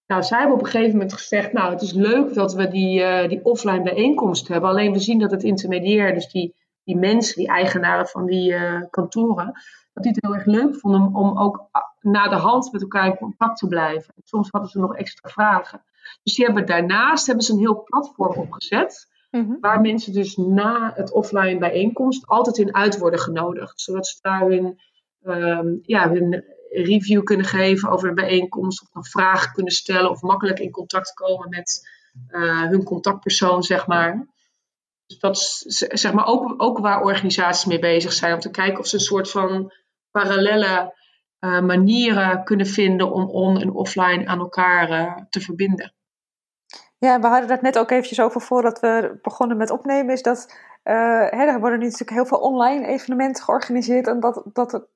Nou, 0.07 0.23
zij 0.23 0.39
hebben 0.39 0.57
op 0.57 0.63
een 0.63 0.69
gegeven 0.69 0.91
moment 0.91 1.13
gezegd, 1.13 1.53
nou, 1.53 1.71
het 1.71 1.81
is 1.81 1.91
leuk 1.91 2.33
dat 2.33 2.53
we 2.53 2.67
die, 2.67 2.99
uh, 2.99 3.27
die 3.27 3.45
offline 3.45 3.81
bijeenkomst 3.81 4.47
hebben. 4.47 4.69
Alleen 4.69 4.91
we 4.91 4.99
zien 4.99 5.19
dat 5.19 5.31
het 5.31 5.43
intermediair, 5.43 6.13
dus 6.13 6.31
die 6.31 6.55
die 6.85 6.97
mensen, 6.97 7.35
die 7.35 7.47
eigenaren 7.47 8.07
van 8.07 8.25
die 8.25 8.51
uh, 8.51 8.81
kantoren, 8.89 9.53
dat 9.93 10.03
die 10.03 10.11
het 10.11 10.23
heel 10.23 10.35
erg 10.35 10.45
leuk 10.45 10.75
vonden 10.75 11.01
om, 11.01 11.15
om 11.15 11.39
ook 11.39 11.69
na 12.01 12.27
de 12.27 12.35
hand 12.35 12.71
met 12.71 12.81
elkaar 12.81 13.05
in 13.05 13.15
contact 13.15 13.57
te 13.57 13.67
blijven. 13.67 14.13
Soms 14.23 14.49
hadden 14.51 14.69
ze 14.69 14.79
nog 14.79 14.95
extra 14.95 15.29
vragen. 15.29 15.83
Dus 16.23 16.35
die 16.35 16.45
hebben 16.45 16.65
daarnaast 16.65 17.25
hebben 17.25 17.45
ze 17.45 17.53
een 17.53 17.59
heel 17.59 17.83
platform 17.83 18.37
opgezet. 18.37 19.07
Mhm. 19.35 19.59
Waar 19.59 19.81
mensen 19.81 20.13
dus 20.13 20.35
na 20.35 20.91
het 20.95 21.11
offline 21.11 21.57
bijeenkomst 21.57 22.27
altijd 22.27 22.57
in 22.57 22.75
uit 22.75 22.97
worden 22.97 23.19
genodigd. 23.19 23.81
Zodat 23.81 24.07
ze 24.07 24.17
daar 24.21 24.41
hun, 24.49 24.79
um, 25.23 25.79
ja, 25.81 26.09
hun 26.09 26.43
review 26.69 27.23
kunnen 27.23 27.45
geven 27.45 27.89
over 27.89 28.07
de 28.07 28.13
bijeenkomst. 28.13 28.81
Of 28.81 28.93
nog 28.93 29.07
vragen 29.07 29.51
kunnen 29.51 29.73
stellen. 29.73 30.09
Of 30.09 30.21
makkelijk 30.21 30.59
in 30.59 30.71
contact 30.71 31.13
komen 31.13 31.49
met 31.49 31.89
uh, 32.29 32.61
hun 32.61 32.83
contactpersoon, 32.83 33.63
zeg 33.63 33.87
maar. 33.87 34.27
Dus 35.05 35.19
dat 35.19 35.35
is 35.35 35.77
zeg 35.77 36.13
maar 36.13 36.25
ook, 36.25 36.53
ook 36.57 36.77
waar 36.79 37.03
organisaties 37.03 37.65
mee 37.65 37.79
bezig 37.79 38.13
zijn. 38.13 38.33
Om 38.33 38.39
te 38.39 38.51
kijken 38.51 38.79
of 38.79 38.87
ze 38.87 38.95
een 38.95 39.01
soort 39.01 39.31
van 39.31 39.71
parallele 40.11 40.93
manieren 41.39 42.43
kunnen 42.43 42.65
vinden 42.65 43.11
om 43.11 43.29
on- 43.29 43.61
en 43.61 43.71
offline 43.71 44.27
aan 44.27 44.39
elkaar 44.39 45.27
te 45.29 45.39
verbinden. 45.39 45.94
Ja, 46.97 47.19
we 47.19 47.27
hadden 47.27 47.47
dat 47.47 47.61
net 47.61 47.77
ook 47.77 47.91
eventjes 47.91 48.19
over 48.19 48.41
voordat 48.41 48.79
we 48.79 49.19
begonnen 49.21 49.57
met 49.57 49.71
opnemen. 49.71 50.13
Is 50.13 50.21
dat 50.21 50.57
hè, 50.83 51.45
er 51.45 51.59
worden 51.59 51.79
nu 51.79 51.85
natuurlijk 51.85 52.11
heel 52.11 52.25
veel 52.25 52.37
online 52.37 52.87
evenementen 52.87 53.43
georganiseerd. 53.43 54.07
En 54.07 54.19
dat, 54.19 54.43
dat 54.53 54.87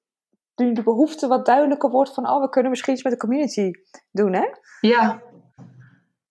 nu 0.56 0.74
de 0.74 0.84
behoefte 0.84 1.28
wat 1.28 1.46
duidelijker 1.46 1.90
wordt 1.90 2.14
van, 2.14 2.30
oh, 2.30 2.42
we 2.42 2.50
kunnen 2.50 2.70
misschien 2.72 2.94
iets 2.94 3.04
met 3.04 3.14
de 3.14 3.20
community 3.20 3.72
doen, 4.12 4.34
hè? 4.34 4.46
Ja, 4.82 5.22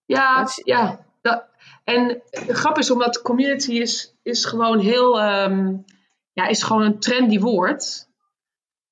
ja, 0.04 0.46
ja. 0.64 0.98
Dat, 1.20 1.44
en 1.84 2.22
de 2.46 2.54
grap 2.54 2.78
is, 2.78 2.90
omdat 2.90 3.22
community 3.22 3.72
is, 3.72 4.16
is 4.22 4.44
gewoon 4.44 4.78
heel, 4.78 5.22
um, 5.22 5.84
ja, 6.32 6.46
is 6.46 6.62
gewoon 6.62 6.82
een 6.82 6.98
trendy 6.98 7.40
woord. 7.40 8.08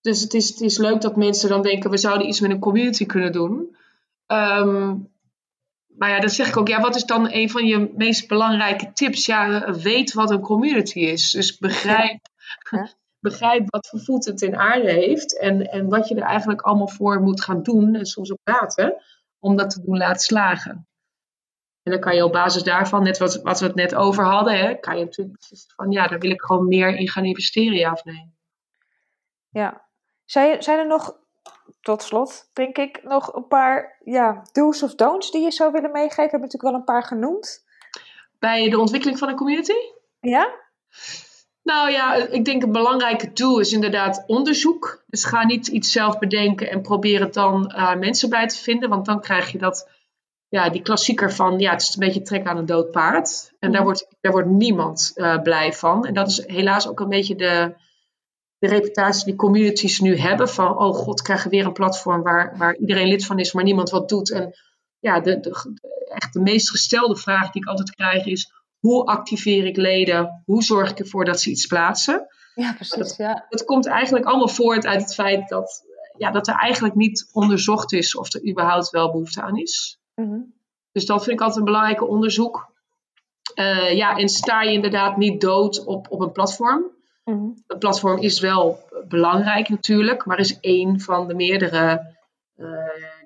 Dus 0.01 0.21
het 0.21 0.35
is, 0.35 0.49
het 0.49 0.61
is 0.61 0.79
leuk 0.79 1.01
dat 1.01 1.17
mensen 1.17 1.49
dan 1.49 1.63
denken, 1.63 1.91
we 1.91 1.97
zouden 1.97 2.29
iets 2.29 2.41
met 2.41 2.51
een 2.51 2.59
community 2.59 3.07
kunnen 3.07 3.33
doen. 3.33 3.77
Um, 4.27 5.15
maar 5.97 6.11
ja, 6.11 6.21
dat 6.21 6.33
zeg 6.33 6.49
ik 6.49 6.57
ook. 6.57 6.69
Ja, 6.69 6.81
wat 6.81 6.97
is 6.97 7.05
dan 7.05 7.33
een 7.33 7.51
van 7.51 7.67
je 7.67 7.93
meest 7.97 8.29
belangrijke 8.29 8.93
tips? 8.93 9.27
Ja, 9.27 9.73
weet 9.73 10.13
wat 10.13 10.31
een 10.31 10.41
community 10.41 10.99
is. 10.99 11.31
Dus 11.31 11.59
begrijp, 11.59 12.19
ja. 12.71 12.89
begrijp 13.29 13.71
wat 13.71 13.89
voor 13.89 14.01
voet 14.01 14.25
het 14.25 14.43
in 14.43 14.57
aarde 14.57 14.93
heeft. 14.93 15.39
En, 15.39 15.71
en 15.71 15.89
wat 15.89 16.09
je 16.09 16.15
er 16.15 16.23
eigenlijk 16.23 16.61
allemaal 16.61 16.89
voor 16.89 17.21
moet 17.21 17.43
gaan 17.43 17.63
doen. 17.63 17.95
En 17.95 18.07
soms 18.07 18.33
ook 18.33 18.39
laten. 18.45 19.03
Om 19.39 19.57
dat 19.57 19.71
te 19.71 19.83
doen 19.83 19.97
laten 19.97 20.21
slagen. 20.21 20.87
En 21.87 21.93
dan 21.93 22.01
kan 22.01 22.15
je 22.15 22.25
op 22.25 22.33
basis 22.33 22.63
daarvan, 22.63 23.03
net 23.03 23.19
wat, 23.19 23.43
wat 23.43 23.61
we 23.61 23.67
het 23.67 23.75
net 23.75 23.95
over 23.95 24.25
hadden, 24.25 24.59
hè, 24.59 24.75
kan 24.75 24.99
je 24.99 25.05
natuurlijk 25.05 25.37
van 25.77 25.91
ja, 25.91 26.07
daar 26.07 26.19
wil 26.19 26.31
ik 26.31 26.43
gewoon 26.43 26.69
meer 26.69 26.97
in 26.97 27.09
gaan 27.09 27.25
investeren, 27.25 27.79
ja 27.79 27.93
of 27.93 28.05
nee. 28.05 28.35
Ja. 29.49 29.89
Zijn, 30.25 30.63
zijn 30.63 30.79
er 30.79 30.87
nog, 30.87 31.17
tot 31.87 32.03
slot, 32.03 32.49
denk 32.53 32.77
ik, 32.77 33.01
nog 33.03 33.35
een 33.35 33.47
paar 33.47 33.99
ja, 34.05 34.43
do's 34.53 34.83
of 34.83 34.95
don'ts 34.95 35.31
die 35.31 35.43
je 35.43 35.51
zou 35.51 35.73
willen 35.73 35.91
meegeven? 35.91 36.25
We 36.25 36.31
hebben 36.31 36.41
natuurlijk 36.41 36.73
wel 36.73 36.75
een 36.75 36.85
paar 36.85 37.05
genoemd. 37.05 37.65
Bij 38.39 38.69
de 38.69 38.79
ontwikkeling 38.79 39.19
van 39.19 39.29
een 39.29 39.37
community? 39.37 39.73
Ja. 40.21 40.55
Nou 41.63 41.91
ja, 41.91 42.15
ik 42.15 42.45
denk 42.45 42.63
een 42.63 42.73
belangrijke 42.73 43.33
tool 43.33 43.59
is 43.59 43.73
inderdaad 43.73 44.25
onderzoek. 44.27 45.05
Dus 45.07 45.25
ga 45.25 45.45
niet 45.45 45.67
iets 45.67 45.93
zelf 45.93 46.19
bedenken 46.19 46.71
en 46.71 46.83
probeer 46.83 47.21
het 47.21 47.35
dan 47.35 47.73
uh, 47.77 47.95
mensen 47.95 48.31
bij 48.31 48.47
te 48.47 48.59
vinden. 48.59 48.89
Want 48.89 49.07
dan 49.07 49.21
krijg 49.21 49.53
je 49.53 49.59
dat 49.59 49.91
ja, 50.49 50.71
die 50.71 50.83
klassieker 50.83 51.33
van, 51.33 51.59
ja, 51.59 51.71
het 51.71 51.83
is 51.83 51.95
een 51.95 52.07
beetje 52.07 52.23
trek 52.23 52.47
aan 52.47 52.57
een 52.57 52.67
dood 52.67 52.91
paard. 52.91 53.53
En 53.59 53.73
daar, 53.73 53.83
wordt, 53.83 54.07
daar 54.21 54.33
wordt 54.33 54.49
niemand 54.49 55.13
uh, 55.15 55.43
blij 55.43 55.73
van. 55.73 56.07
En 56.07 56.15
dat 56.15 56.29
is 56.29 56.47
helaas 56.47 56.89
ook 56.89 57.01
een 57.01 57.09
beetje 57.09 57.37
de, 57.37 57.75
de 58.59 58.69
reputatie 58.69 59.25
die 59.25 59.37
communities 59.37 60.01
nu 60.01 60.17
hebben. 60.17 60.49
Van, 60.49 60.79
oh 60.79 60.95
god, 60.95 61.23
krijgen 61.23 61.51
we 61.51 61.57
weer 61.57 61.67
een 61.67 61.73
platform 61.73 62.23
waar, 62.23 62.57
waar 62.57 62.77
iedereen 62.77 63.09
lid 63.09 63.27
van 63.27 63.39
is, 63.39 63.53
maar 63.53 63.65
niemand 63.65 63.91
wat 63.91 64.09
doet. 64.09 64.31
En 64.31 64.55
ja, 64.99 65.21
de, 65.21 65.41
de, 65.41 65.51
echt 66.15 66.33
de 66.33 66.41
meest 66.41 66.71
gestelde 66.71 67.17
vraag 67.17 67.51
die 67.51 67.63
ik 67.63 67.69
altijd 67.69 67.95
krijg 67.95 68.27
is, 68.27 68.53
hoe 68.79 69.05
activeer 69.05 69.67
ik 69.67 69.77
leden? 69.77 70.43
Hoe 70.45 70.63
zorg 70.63 70.91
ik 70.91 70.99
ervoor 70.99 71.25
dat 71.25 71.41
ze 71.41 71.51
iets 71.51 71.67
plaatsen? 71.67 72.27
Ja, 72.55 72.73
precies. 72.73 72.97
Dat, 72.97 73.15
ja. 73.17 73.47
dat 73.49 73.65
komt 73.65 73.87
eigenlijk 73.87 74.25
allemaal 74.25 74.49
voort 74.49 74.87
uit 74.87 75.01
het 75.01 75.15
feit 75.15 75.49
dat, 75.49 75.85
ja, 76.19 76.31
dat 76.31 76.49
er 76.49 76.55
eigenlijk 76.55 76.95
niet 76.95 77.29
onderzocht 77.33 77.93
is 77.93 78.17
of 78.17 78.35
er 78.35 78.49
überhaupt 78.49 78.91
wel 78.91 79.11
behoefte 79.11 79.43
aan 79.43 79.57
is. 79.57 79.99
Mm-hmm. 80.15 80.55
Dus 80.93 81.07
dat 81.07 81.25
vind 81.25 81.37
ik 81.37 81.41
altijd 81.41 81.59
een 81.59 81.65
belangrijk 81.65 82.09
onderzoek. 82.09 82.75
Uh, 83.55 83.93
ja, 83.93 84.17
en 84.17 84.29
sta 84.29 84.63
je 84.63 84.73
inderdaad 84.73 85.17
niet 85.17 85.41
dood 85.41 85.85
op, 85.85 86.07
op 86.11 86.21
een 86.21 86.33
platform. 86.33 86.96
Een 87.27 87.65
platform 87.79 88.21
is 88.21 88.41
wel 88.41 88.89
belangrijk 89.09 89.69
natuurlijk, 89.69 90.25
maar 90.25 90.39
is 90.39 90.61
één 90.61 91.01
van 91.01 91.29
de 91.29 91.35
meerdere 91.35 92.15
uh, 92.57 92.69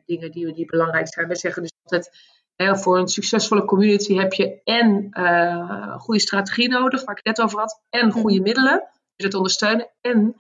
dingen 0.07 0.31
die, 0.31 0.53
die 0.53 0.67
belangrijk 0.67 1.09
zijn. 1.09 1.29
We 1.29 1.37
zeggen 1.37 1.63
dus 1.63 1.73
altijd, 1.83 2.11
hè, 2.57 2.77
voor 2.77 2.99
een 2.99 3.09
succesvolle 3.09 3.65
community 3.65 4.15
heb 4.15 4.33
je 4.33 4.61
en 4.65 5.07
uh, 5.13 5.99
goede 5.99 6.21
strategie 6.21 6.69
nodig, 6.69 7.05
waar 7.05 7.17
ik 7.17 7.21
het 7.25 7.37
net 7.37 7.47
over 7.47 7.59
had, 7.59 7.81
en 7.89 8.11
goede 8.11 8.21
Mm-hmm. 8.21 8.43
middelen, 8.43 8.89
dus 9.17 9.27
het 9.27 9.35
ondersteunen, 9.35 9.91
en 10.01 10.37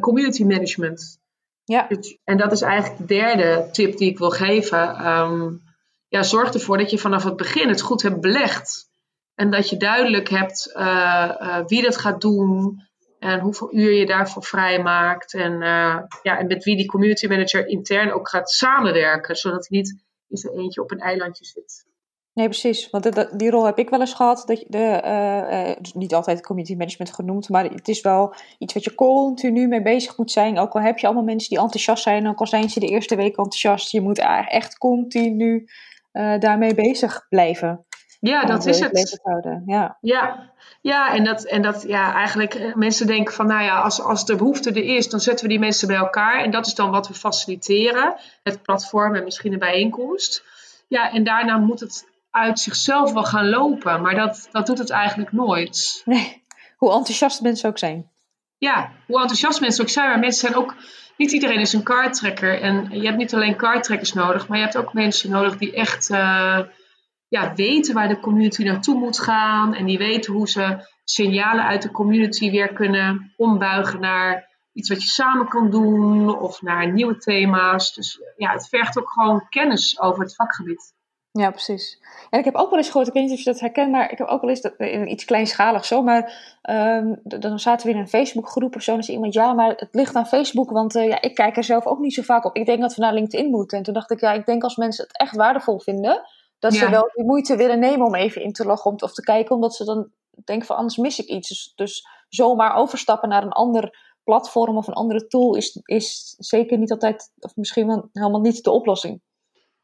community 0.00 0.44
management. 0.44 1.18
Ja. 1.64 1.86
Dus, 1.88 2.18
en 2.24 2.36
dat 2.36 2.52
is 2.52 2.62
eigenlijk 2.62 2.98
de 2.98 3.14
derde 3.14 3.68
tip 3.72 3.96
die 3.96 4.10
ik 4.10 4.18
wil 4.18 4.30
geven. 4.30 5.06
Um, 5.06 5.62
ja, 6.08 6.22
zorg 6.22 6.54
ervoor 6.54 6.78
dat 6.78 6.90
je 6.90 6.98
vanaf 6.98 7.24
het 7.24 7.36
begin 7.36 7.68
het 7.68 7.80
goed 7.80 8.02
hebt 8.02 8.20
belegd. 8.20 8.92
En 9.34 9.50
dat 9.50 9.68
je 9.68 9.76
duidelijk 9.76 10.28
hebt 10.28 10.72
uh, 10.76 11.34
uh, 11.40 11.64
wie 11.66 11.82
dat 11.82 11.96
gaat 11.96 12.20
doen. 12.20 12.82
En 13.24 13.40
hoeveel 13.40 13.74
uur 13.74 13.92
je 13.92 14.06
daarvoor 14.06 14.44
vrijmaakt. 14.44 15.34
En, 15.34 15.52
uh, 15.52 15.98
ja, 16.22 16.38
en 16.38 16.46
met 16.46 16.64
wie 16.64 16.76
die 16.76 16.86
community 16.86 17.26
manager 17.26 17.66
intern 17.66 18.12
ook 18.12 18.28
gaat 18.28 18.50
samenwerken. 18.50 19.36
Zodat 19.36 19.68
hij 19.68 19.78
niet 19.78 20.02
in 20.28 20.36
zijn 20.36 20.54
eentje 20.54 20.82
op 20.82 20.90
een 20.90 20.98
eilandje 20.98 21.44
zit. 21.44 21.86
Nee, 22.32 22.46
precies. 22.46 22.90
Want 22.90 23.38
die 23.38 23.50
rol 23.50 23.64
heb 23.64 23.78
ik 23.78 23.90
wel 23.90 24.00
eens 24.00 24.14
gehad. 24.14 24.42
Dat 24.46 24.64
de, 24.68 25.76
dus 25.80 25.92
niet 25.92 26.14
altijd 26.14 26.46
community 26.46 26.76
management 26.76 27.14
genoemd. 27.14 27.48
Maar 27.48 27.64
het 27.64 27.88
is 27.88 28.00
wel 28.00 28.34
iets 28.58 28.74
wat 28.74 28.84
je 28.84 28.94
continu 28.94 29.68
mee 29.68 29.82
bezig 29.82 30.18
moet 30.18 30.30
zijn. 30.30 30.58
Ook 30.58 30.72
al 30.72 30.80
heb 30.80 30.98
je 30.98 31.06
allemaal 31.06 31.24
mensen 31.24 31.48
die 31.48 31.58
enthousiast 31.58 32.02
zijn. 32.02 32.28
Ook 32.28 32.40
al 32.40 32.46
zijn 32.46 32.70
ze 32.70 32.80
de 32.80 32.86
eerste 32.86 33.16
week 33.16 33.36
enthousiast. 33.36 33.90
Je 33.90 34.00
moet 34.00 34.18
echt 34.48 34.78
continu 34.78 35.68
daarmee 36.38 36.74
bezig 36.74 37.26
blijven. 37.28 37.86
Ja, 38.28 38.44
dat 38.44 38.66
is 38.66 38.80
het. 38.80 39.20
Ja, 39.66 39.98
ja. 40.00 40.50
ja 40.80 41.14
en, 41.14 41.24
dat, 41.24 41.44
en 41.44 41.62
dat 41.62 41.84
ja, 41.86 42.14
eigenlijk 42.14 42.54
uh, 42.54 42.74
mensen 42.74 43.06
denken 43.06 43.34
van, 43.34 43.46
nou 43.46 43.62
ja, 43.62 43.80
als, 43.80 44.00
als 44.00 44.26
de 44.26 44.36
behoefte 44.36 44.70
er 44.70 44.96
is, 44.96 45.08
dan 45.08 45.20
zetten 45.20 45.44
we 45.44 45.50
die 45.50 45.60
mensen 45.60 45.88
bij 45.88 45.96
elkaar. 45.96 46.42
En 46.42 46.50
dat 46.50 46.66
is 46.66 46.74
dan 46.74 46.90
wat 46.90 47.08
we 47.08 47.14
faciliteren, 47.14 48.14
het 48.42 48.62
platform 48.62 49.14
en 49.14 49.24
misschien 49.24 49.52
een 49.52 49.58
bijeenkomst. 49.58 50.44
Ja, 50.88 51.12
en 51.12 51.24
daarna 51.24 51.56
moet 51.56 51.80
het 51.80 52.06
uit 52.30 52.58
zichzelf 52.58 53.12
wel 53.12 53.24
gaan 53.24 53.48
lopen, 53.48 54.02
maar 54.02 54.14
dat, 54.14 54.48
dat 54.52 54.66
doet 54.66 54.78
het 54.78 54.90
eigenlijk 54.90 55.32
nooit. 55.32 56.02
Nee, 56.04 56.42
hoe 56.76 56.92
enthousiast 56.92 57.40
mensen 57.40 57.68
ook 57.68 57.78
zijn. 57.78 58.10
Ja, 58.58 58.90
hoe 59.06 59.20
enthousiast 59.20 59.60
mensen 59.60 59.82
ook 59.82 59.90
zijn, 59.90 60.08
maar 60.08 60.18
mensen 60.18 60.48
zijn 60.48 60.62
ook 60.62 60.74
niet 61.16 61.32
iedereen 61.32 61.60
is 61.60 61.72
een 61.72 61.82
kaarttrekker. 61.82 62.60
En 62.60 62.88
je 62.90 63.06
hebt 63.06 63.16
niet 63.16 63.34
alleen 63.34 63.56
kaarttrekkers 63.56 64.12
nodig, 64.12 64.48
maar 64.48 64.58
je 64.58 64.64
hebt 64.64 64.76
ook 64.76 64.92
mensen 64.92 65.30
nodig 65.30 65.56
die 65.56 65.74
echt 65.74 66.10
uh, 66.10 66.58
ja, 67.34 67.54
weten 67.54 67.94
waar 67.94 68.08
de 68.08 68.20
community 68.20 68.62
naartoe 68.62 68.98
moet 68.98 69.20
gaan. 69.20 69.74
En 69.74 69.86
die 69.86 69.98
weten 69.98 70.32
hoe 70.32 70.48
ze 70.48 70.88
signalen 71.04 71.64
uit 71.64 71.82
de 71.82 71.90
community 71.90 72.50
weer 72.50 72.72
kunnen 72.72 73.32
ombuigen 73.36 74.00
naar 74.00 74.50
iets 74.72 74.88
wat 74.88 75.02
je 75.02 75.08
samen 75.08 75.48
kan 75.48 75.70
doen 75.70 76.38
of 76.38 76.62
naar 76.62 76.92
nieuwe 76.92 77.16
thema's. 77.16 77.94
Dus 77.94 78.20
ja, 78.36 78.52
het 78.52 78.68
vergt 78.68 78.98
ook 78.98 79.10
gewoon 79.10 79.48
kennis 79.48 80.00
over 80.00 80.22
het 80.22 80.34
vakgebied. 80.34 80.92
Ja, 81.30 81.50
precies. 81.50 82.00
En 82.30 82.38
ik 82.38 82.44
heb 82.44 82.54
ook 82.54 82.70
wel 82.70 82.78
eens 82.78 82.86
gehoord, 82.86 83.06
ik 83.06 83.12
weet 83.12 83.22
niet 83.22 83.32
of 83.32 83.38
je 83.38 83.50
dat 83.50 83.60
herkent, 83.60 83.90
maar 83.90 84.10
ik 84.12 84.18
heb 84.18 84.26
ook 84.26 84.40
wel 84.40 84.50
eens 84.50 84.60
dat, 84.60 84.74
in 84.76 85.10
iets 85.10 85.24
kleinschalig 85.24 85.84
zo, 85.84 86.02
maar 86.02 86.50
um, 86.70 87.20
dan 87.22 87.58
zaten 87.58 87.86
we 87.86 87.92
in 87.92 87.98
een 87.98 88.08
Facebookgroep 88.08 88.76
of 88.76 88.82
zo 88.82 88.94
en 88.94 89.02
zei 89.02 89.16
iemand, 89.16 89.34
ja, 89.34 89.52
maar 89.52 89.72
het 89.76 89.88
ligt 89.90 90.14
aan 90.14 90.26
Facebook, 90.26 90.70
want 90.70 90.94
uh, 90.96 91.08
ja, 91.08 91.20
ik 91.20 91.34
kijk 91.34 91.56
er 91.56 91.64
zelf 91.64 91.86
ook 91.86 91.98
niet 91.98 92.14
zo 92.14 92.22
vaak 92.22 92.44
op. 92.44 92.56
Ik 92.56 92.66
denk 92.66 92.80
dat 92.80 92.94
we 92.94 93.02
naar 93.02 93.14
LinkedIn 93.14 93.50
moeten. 93.50 93.78
En 93.78 93.84
toen 93.84 93.94
dacht 93.94 94.10
ik, 94.10 94.20
ja, 94.20 94.32
ik 94.32 94.46
denk 94.46 94.62
als 94.62 94.76
mensen 94.76 95.04
het 95.04 95.18
echt 95.18 95.36
waardevol 95.36 95.80
vinden, 95.80 96.22
dat 96.64 96.74
ze 96.74 96.90
wel 96.90 97.10
die 97.14 97.24
moeite 97.24 97.56
willen 97.56 97.78
nemen 97.78 98.06
om 98.06 98.14
even 98.14 98.42
in 98.42 98.52
te 98.52 98.64
loggen 98.64 98.90
om, 98.90 98.96
of 99.00 99.12
te 99.12 99.22
kijken, 99.22 99.54
omdat 99.54 99.74
ze 99.74 99.84
dan 99.84 100.08
denken 100.44 100.66
van 100.66 100.76
anders 100.76 100.96
mis 100.96 101.18
ik 101.18 101.28
iets. 101.28 101.48
Dus, 101.48 101.72
dus 101.74 102.06
zomaar 102.28 102.74
overstappen 102.74 103.28
naar 103.28 103.42
een 103.42 103.52
ander 103.52 103.98
platform 104.24 104.76
of 104.76 104.86
een 104.86 104.94
andere 104.94 105.26
tool 105.26 105.54
is, 105.56 105.80
is 105.84 106.34
zeker 106.38 106.78
niet 106.78 106.90
altijd, 106.90 107.32
of 107.38 107.56
misschien 107.56 107.86
wel 107.86 108.08
helemaal 108.12 108.40
niet 108.40 108.64
de 108.64 108.70
oplossing. 108.70 109.20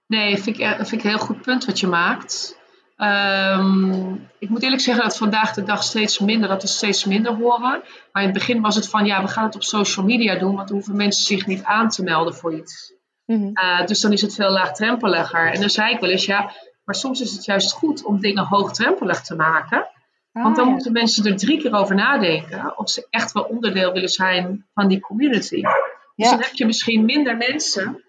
Nee, 0.06 0.38
vind 0.38 0.58
ik, 0.58 0.66
vind 0.66 0.92
ik 0.92 1.02
een 1.02 1.08
heel 1.08 1.18
goed 1.18 1.42
punt 1.42 1.64
wat 1.64 1.80
je 1.80 1.86
maakt. 1.86 2.58
Ehm, 2.96 4.14
ik 4.38 4.48
moet 4.48 4.62
eerlijk 4.62 4.82
zeggen 4.82 5.04
dat 5.04 5.16
vandaag 5.16 5.54
de 5.54 5.62
dag 5.62 5.82
steeds 5.82 6.18
minder, 6.18 6.48
dat 6.48 6.62
we 6.62 6.68
steeds 6.68 7.04
minder 7.04 7.34
horen. 7.34 7.82
Maar 8.12 8.22
in 8.22 8.28
het 8.28 8.38
begin 8.38 8.60
was 8.60 8.74
het 8.74 8.88
van, 8.88 9.04
ja, 9.04 9.22
we 9.22 9.28
gaan 9.28 9.44
het 9.44 9.54
op 9.54 9.62
social 9.62 10.06
media 10.06 10.38
doen, 10.38 10.54
want 10.54 10.68
dan 10.68 10.76
hoeven 10.76 10.96
mensen 10.96 11.24
zich 11.24 11.46
niet 11.46 11.62
aan 11.62 11.88
te 11.88 12.02
melden 12.02 12.34
voor 12.34 12.54
iets. 12.54 12.98
Mhm. 13.30 13.50
Uh, 13.54 13.86
dus 13.86 14.00
dan 14.00 14.12
is 14.12 14.22
het 14.22 14.34
veel 14.34 14.50
laagdrempeliger. 14.50 15.52
En 15.52 15.60
dan 15.60 15.70
zei 15.70 15.94
ik 15.94 16.00
wel 16.00 16.10
eens, 16.10 16.24
ja, 16.24 16.52
maar 16.90 16.98
soms 16.98 17.20
is 17.20 17.32
het 17.32 17.44
juist 17.44 17.72
goed 17.72 18.04
om 18.04 18.20
dingen 18.20 18.44
hoogdrempelig 18.44 19.20
te 19.22 19.34
maken. 19.34 19.88
Want 20.32 20.56
dan 20.56 20.64
Ah, 20.64 20.66
ja. 20.66 20.72
moeten 20.74 20.92
mensen 20.92 21.24
er 21.26 21.36
drie 21.36 21.60
keer 21.60 21.74
over 21.74 21.94
nadenken 21.94 22.78
of 22.78 22.90
ze 22.90 23.06
echt 23.10 23.32
wel 23.32 23.42
onderdeel 23.42 23.92
willen 23.92 24.08
zijn 24.08 24.66
van 24.74 24.88
die 24.88 25.00
community. 25.00 25.60
Dus 25.62 25.72
Ja. 26.14 26.30
dan 26.30 26.40
heb 26.40 26.52
je 26.52 26.66
misschien 26.66 27.04
minder 27.04 27.36
mensen, 27.36 28.04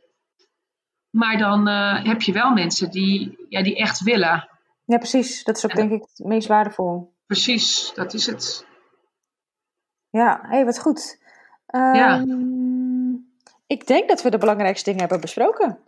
maar 1.10 1.38
dan 1.38 1.68
eh, 1.68 2.04
heb 2.06 2.22
je 2.22 2.32
wel 2.32 2.52
mensen 2.52 2.92
die, 2.92 3.46
ja, 3.50 3.64
die 3.64 3.76
echt 3.76 4.04
willen. 4.04 4.50
ja, 4.86 4.98
precies. 4.98 5.44
Dat 5.44 5.58
is 5.58 5.66
ook 5.66 5.72
Ja. 5.72 5.78
denk 5.78 5.92
ik 5.92 6.02
het 6.16 6.28
meest 6.28 6.48
waardevol. 6.48 7.14
Precies, 7.26 7.92
dat 7.96 8.14
is 8.14 8.26
het. 8.26 8.66
Ja, 10.10 10.40
hé, 10.42 10.48
hey, 10.50 10.66
wat 10.66 10.80
goed. 10.80 11.20
Ja. 11.68 12.20
Ehm, 12.20 13.14
Ik 13.68 13.88
denk 13.88 14.10
dat 14.10 14.22
we 14.22 14.30
de 14.30 14.38
belangrijkste 14.38 14.84
dingen 14.84 15.00
hebben 15.00 15.22
besproken. 15.22 15.80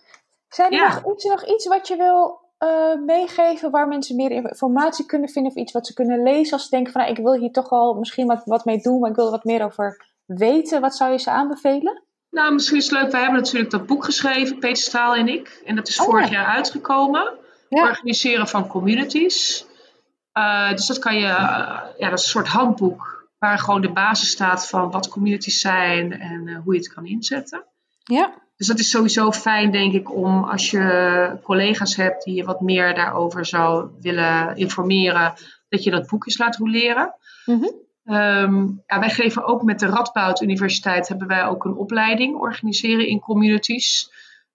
Zijn 0.48 0.72
er 0.72 0.78
Ja. 0.78 0.94
nog, 1.02 1.14
iets, 1.14 1.24
nog 1.24 1.46
iets 1.46 1.68
wat 1.68 1.88
je 1.88 1.96
wil 1.96 2.42
eh, 2.64 3.00
meegeven 3.06 3.72
waar 3.72 3.88
mensen 3.88 4.16
meer 4.16 4.32
informatie 4.32 5.06
kunnen 5.06 5.30
vinden 5.30 5.52
of 5.52 5.58
iets 5.58 5.72
wat 5.72 5.88
ze 5.88 5.94
kunnen 5.94 6.24
lezen 6.24 6.54
als 6.54 6.64
ze 6.64 6.70
denken 6.70 6.92
van 6.92 7.02
nou, 7.02 7.14
ik 7.14 7.24
wil 7.24 7.34
hier 7.34 7.52
toch 7.52 7.70
wel 7.70 7.94
misschien 7.94 8.28
wat, 8.28 8.42
wat 8.46 8.66
mee 8.66 8.82
doen, 8.82 9.00
maar 9.00 9.10
ik 9.10 9.16
wil 9.16 9.26
er 9.26 9.32
wat 9.32 9.44
meer 9.44 9.64
over 9.64 10.06
weten. 10.26 10.82
Wat 10.82 10.96
zou 10.96 11.12
je 11.12 11.20
ze 11.20 11.32
aanbevelen? 11.32 12.04
Nou, 12.30 12.54
misschien 12.54 12.78
is 12.78 12.90
het 12.90 13.02
leuk. 13.02 13.12
We 13.12 13.18
hebben 13.18 13.40
natuurlijk 13.40 13.72
dat 13.72 13.86
boek 13.86 14.04
geschreven, 14.04 14.60
Peter 14.60 14.84
Staal 14.84 15.16
en 15.16 15.28
ik. 15.28 15.62
En 15.66 15.76
dat 15.76 15.88
is 15.88 16.00
Oh, 16.00 16.06
vorig 16.06 16.30
ja. 16.30 16.32
jaar 16.32 16.46
uitgekomen. 16.46 17.34
Ja. 17.70 17.88
Organiseren 17.88 18.48
van 18.48 18.68
communities. 18.68 19.66
Eh, 20.32 20.72
dus 20.72 20.86
dat 20.86 21.00
kan 21.00 21.16
je, 21.16 21.26
eh, 21.26 21.82
ja, 21.98 22.10
dat 22.10 22.20
is 22.20 22.26
een 22.26 22.32
soort 22.32 22.48
handboek. 22.48 23.28
Waar 23.38 23.60
gewoon 23.60 23.82
de 23.82 23.92
basis 23.92 24.30
staat 24.30 24.68
van 24.68 24.92
wat 24.92 25.08
communities 25.08 25.60
zijn 25.60 26.20
en 26.20 26.62
hoe 26.64 26.74
je 26.74 26.80
het 26.80 26.94
kan 26.94 27.06
inzetten. 27.06 27.66
Ja, 28.04 28.34
Dus 28.56 28.68
dat 28.68 28.80
is 28.80 28.90
sowieso 28.90 29.32
fijn, 29.32 29.72
denk 29.72 29.94
ik, 29.94 30.16
om 30.16 30.44
als 30.44 30.72
je 30.72 31.38
collega's 31.44 31.96
hebt 31.96 32.24
die 32.24 32.36
je 32.36 32.44
wat 32.44 32.62
meer 32.62 32.96
daarover 32.96 33.46
zou 33.46 33.90
willen 34.02 34.56
informeren, 34.56 35.34
dat 35.70 35.84
je 35.84 35.92
dat 35.92 36.08
boek 36.08 36.26
eens 36.26 36.38
laat 36.38 36.58
roleren. 36.58 37.16
Mhm. 37.46 37.68
Ehm, 38.06 38.68
ja, 38.88 39.00
wij 39.00 39.10
geven 39.10 39.46
ook 39.46 39.64
met 39.64 39.80
de 39.80 39.86
Radboud 39.86 40.42
Universiteit 40.42 41.08
hebben 41.08 41.28
wij 41.28 41.46
ook 41.46 41.66
een 41.66 41.76
opleiding 41.76 42.36
organiseren 42.36 43.08
in 43.08 43.20
communities. 43.20 44.12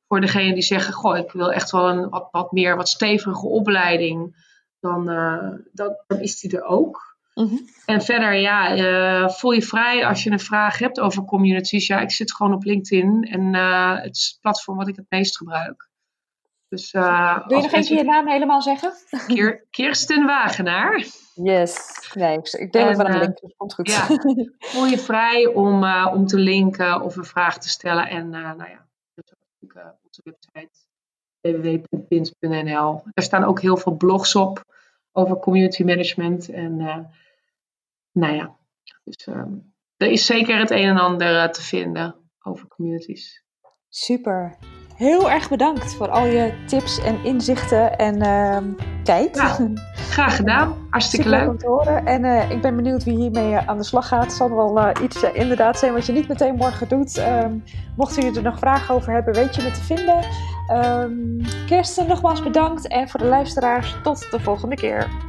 Voor 0.09 0.21
degenen 0.21 0.55
die 0.55 0.63
zeggen, 0.63 0.93
goh, 0.93 1.17
ik 1.17 1.33
wil 1.33 1.53
echt 1.53 1.71
wel 1.71 1.89
een 1.89 2.09
wat, 2.09 2.29
wat 2.31 2.53
meer, 2.53 2.77
wat 2.77 2.89
stevige 2.89 3.47
opleiding, 3.47 4.47
dan, 4.81 5.09
eh, 5.11 5.49
dan, 5.73 5.97
dan 6.07 6.21
is 6.21 6.41
die 6.41 6.57
er 6.57 6.65
ook. 6.65 7.08
Mhm. 7.45 7.57
En 7.87 8.03
verder, 8.03 8.35
ja, 8.35 8.77
eh, 8.77 9.29
voel 9.29 9.51
je 9.51 9.63
vrij 9.63 10.07
als 10.07 10.23
je 10.25 10.31
een 10.31 10.41
vraag 10.41 10.79
hebt 10.79 11.01
over 11.01 11.25
communities. 11.25 11.87
Ja, 11.87 12.01
ik 12.01 12.11
zit 12.11 12.35
gewoon 12.35 12.53
op 12.55 12.65
LinkedIn 12.65 13.25
en 13.25 13.55
eh, 13.55 14.03
het 14.03 14.17
is 14.17 14.27
het 14.27 14.41
platform 14.41 14.77
wat 14.77 14.89
ik 14.89 14.97
het 14.97 15.07
meest 15.09 15.37
gebruik. 15.37 15.89
Dus, 16.69 16.93
eh, 16.93 17.47
Wil 17.47 17.57
je 17.57 17.63
nog 17.63 17.71
keer 17.87 17.97
je 17.97 18.05
naam 18.05 18.29
helemaal 18.29 18.63
zeggen? 18.63 18.93
Kier- 19.27 19.67
Kirsten 19.71 20.27
Wagenaar. 20.27 21.07
Yes. 21.35 21.77
Nee, 22.15 22.39
ik, 22.39 22.47
En, 22.75 22.87
het 22.87 22.97
wel 22.97 23.07
aan 23.07 23.13
de 23.13 23.19
link, 23.19 23.41
dus 23.41 23.55
komt 23.57 23.75
goed. 23.75 23.91
ja. 23.91 24.07
Voel 24.73 24.87
je 24.87 24.99
vrij 24.99 25.47
om, 25.47 25.85
eh, 25.85 26.11
om 26.15 26.27
te 26.27 26.39
linken 26.39 27.03
of 27.03 27.17
een 27.17 27.25
vraag 27.25 27.59
te 27.59 27.69
stellen. 27.69 28.09
En 28.09 28.25
uh, 28.25 28.53
nou 28.53 28.71
ja, 28.71 28.87
dus 29.15 29.33
ook, 29.63 29.73
uh, 29.75 29.83
onze 30.05 30.21
website 30.25 30.87
www.pins.nl. 31.41 33.03
Daar 33.05 33.25
staan 33.25 33.45
ook 33.45 33.61
heel 33.61 33.77
veel 33.77 33.93
blogs 33.97 34.35
op 34.35 34.65
over 35.13 35.37
community 35.37 35.83
management. 35.85 36.49
En 36.49 36.81
uh, 36.81 36.97
nou 38.13 38.35
ja, 38.35 38.57
dus 39.05 39.27
um, 39.27 39.75
er 39.97 40.11
is 40.11 40.27
zeker 40.27 40.59
het 40.59 40.71
een 40.71 40.89
en 40.89 40.99
ander 40.99 41.53
te 41.53 41.63
vinden 41.63 42.17
over 42.43 42.69
communities. 42.69 43.45
Super. 43.89 44.57
Heel 44.97 45.31
erg 45.31 45.49
bedankt 45.49 45.95
voor 45.95 46.09
al 46.09 46.27
je 46.27 46.65
tips 46.67 46.99
en 46.99 47.25
inzichten 47.25 47.99
en 47.99 48.17
uh, 48.17 48.85
tijd. 49.03 49.35
Nou, 49.35 49.73
graag 49.95 50.37
gedaan. 50.37 50.77
Hartstikke 50.91 51.29
leuk. 51.29 51.49
om 51.49 51.59
te 51.59 51.67
horen. 51.67 52.07
En 52.07 52.25
uh, 52.25 52.51
ik 52.51 52.61
ben 52.61 52.77
benieuwd 52.77 53.05
wie 53.05 53.17
hiermee 53.17 53.51
uh, 53.51 53.69
aan 53.69 53.77
de 53.77 53.85
slag 53.85 54.09
gaat. 54.09 54.25
Het 54.25 54.33
zal 54.33 54.55
wel 54.55 55.03
iets 55.03 55.23
inderdaad 55.23 55.79
zijn 55.79 55.93
wat 55.93 56.07
je 56.07 56.13
niet 56.13 56.29
meteen 56.29 56.55
morgen 56.55 56.89
doet. 56.89 57.17
Um, 57.17 57.63
mochten 57.97 58.23
jullie 58.23 58.37
er 58.37 58.45
nog 58.45 58.59
vragen 58.59 58.95
over 58.95 59.13
hebben, 59.13 59.35
weet 59.35 59.55
je 59.55 59.63
me 59.63 59.71
te 59.71 59.83
vinden. 59.83 60.25
Um, 60.85 61.41
Kirsten, 61.67 62.07
nogmaals 62.07 62.43
bedankt. 62.43 62.89
En 62.89 63.09
voor 63.09 63.21
de 63.21 63.27
luisteraars, 63.27 63.97
tot 64.03 64.31
de 64.31 64.41
volgende 64.41 64.75
keer. 64.75 65.28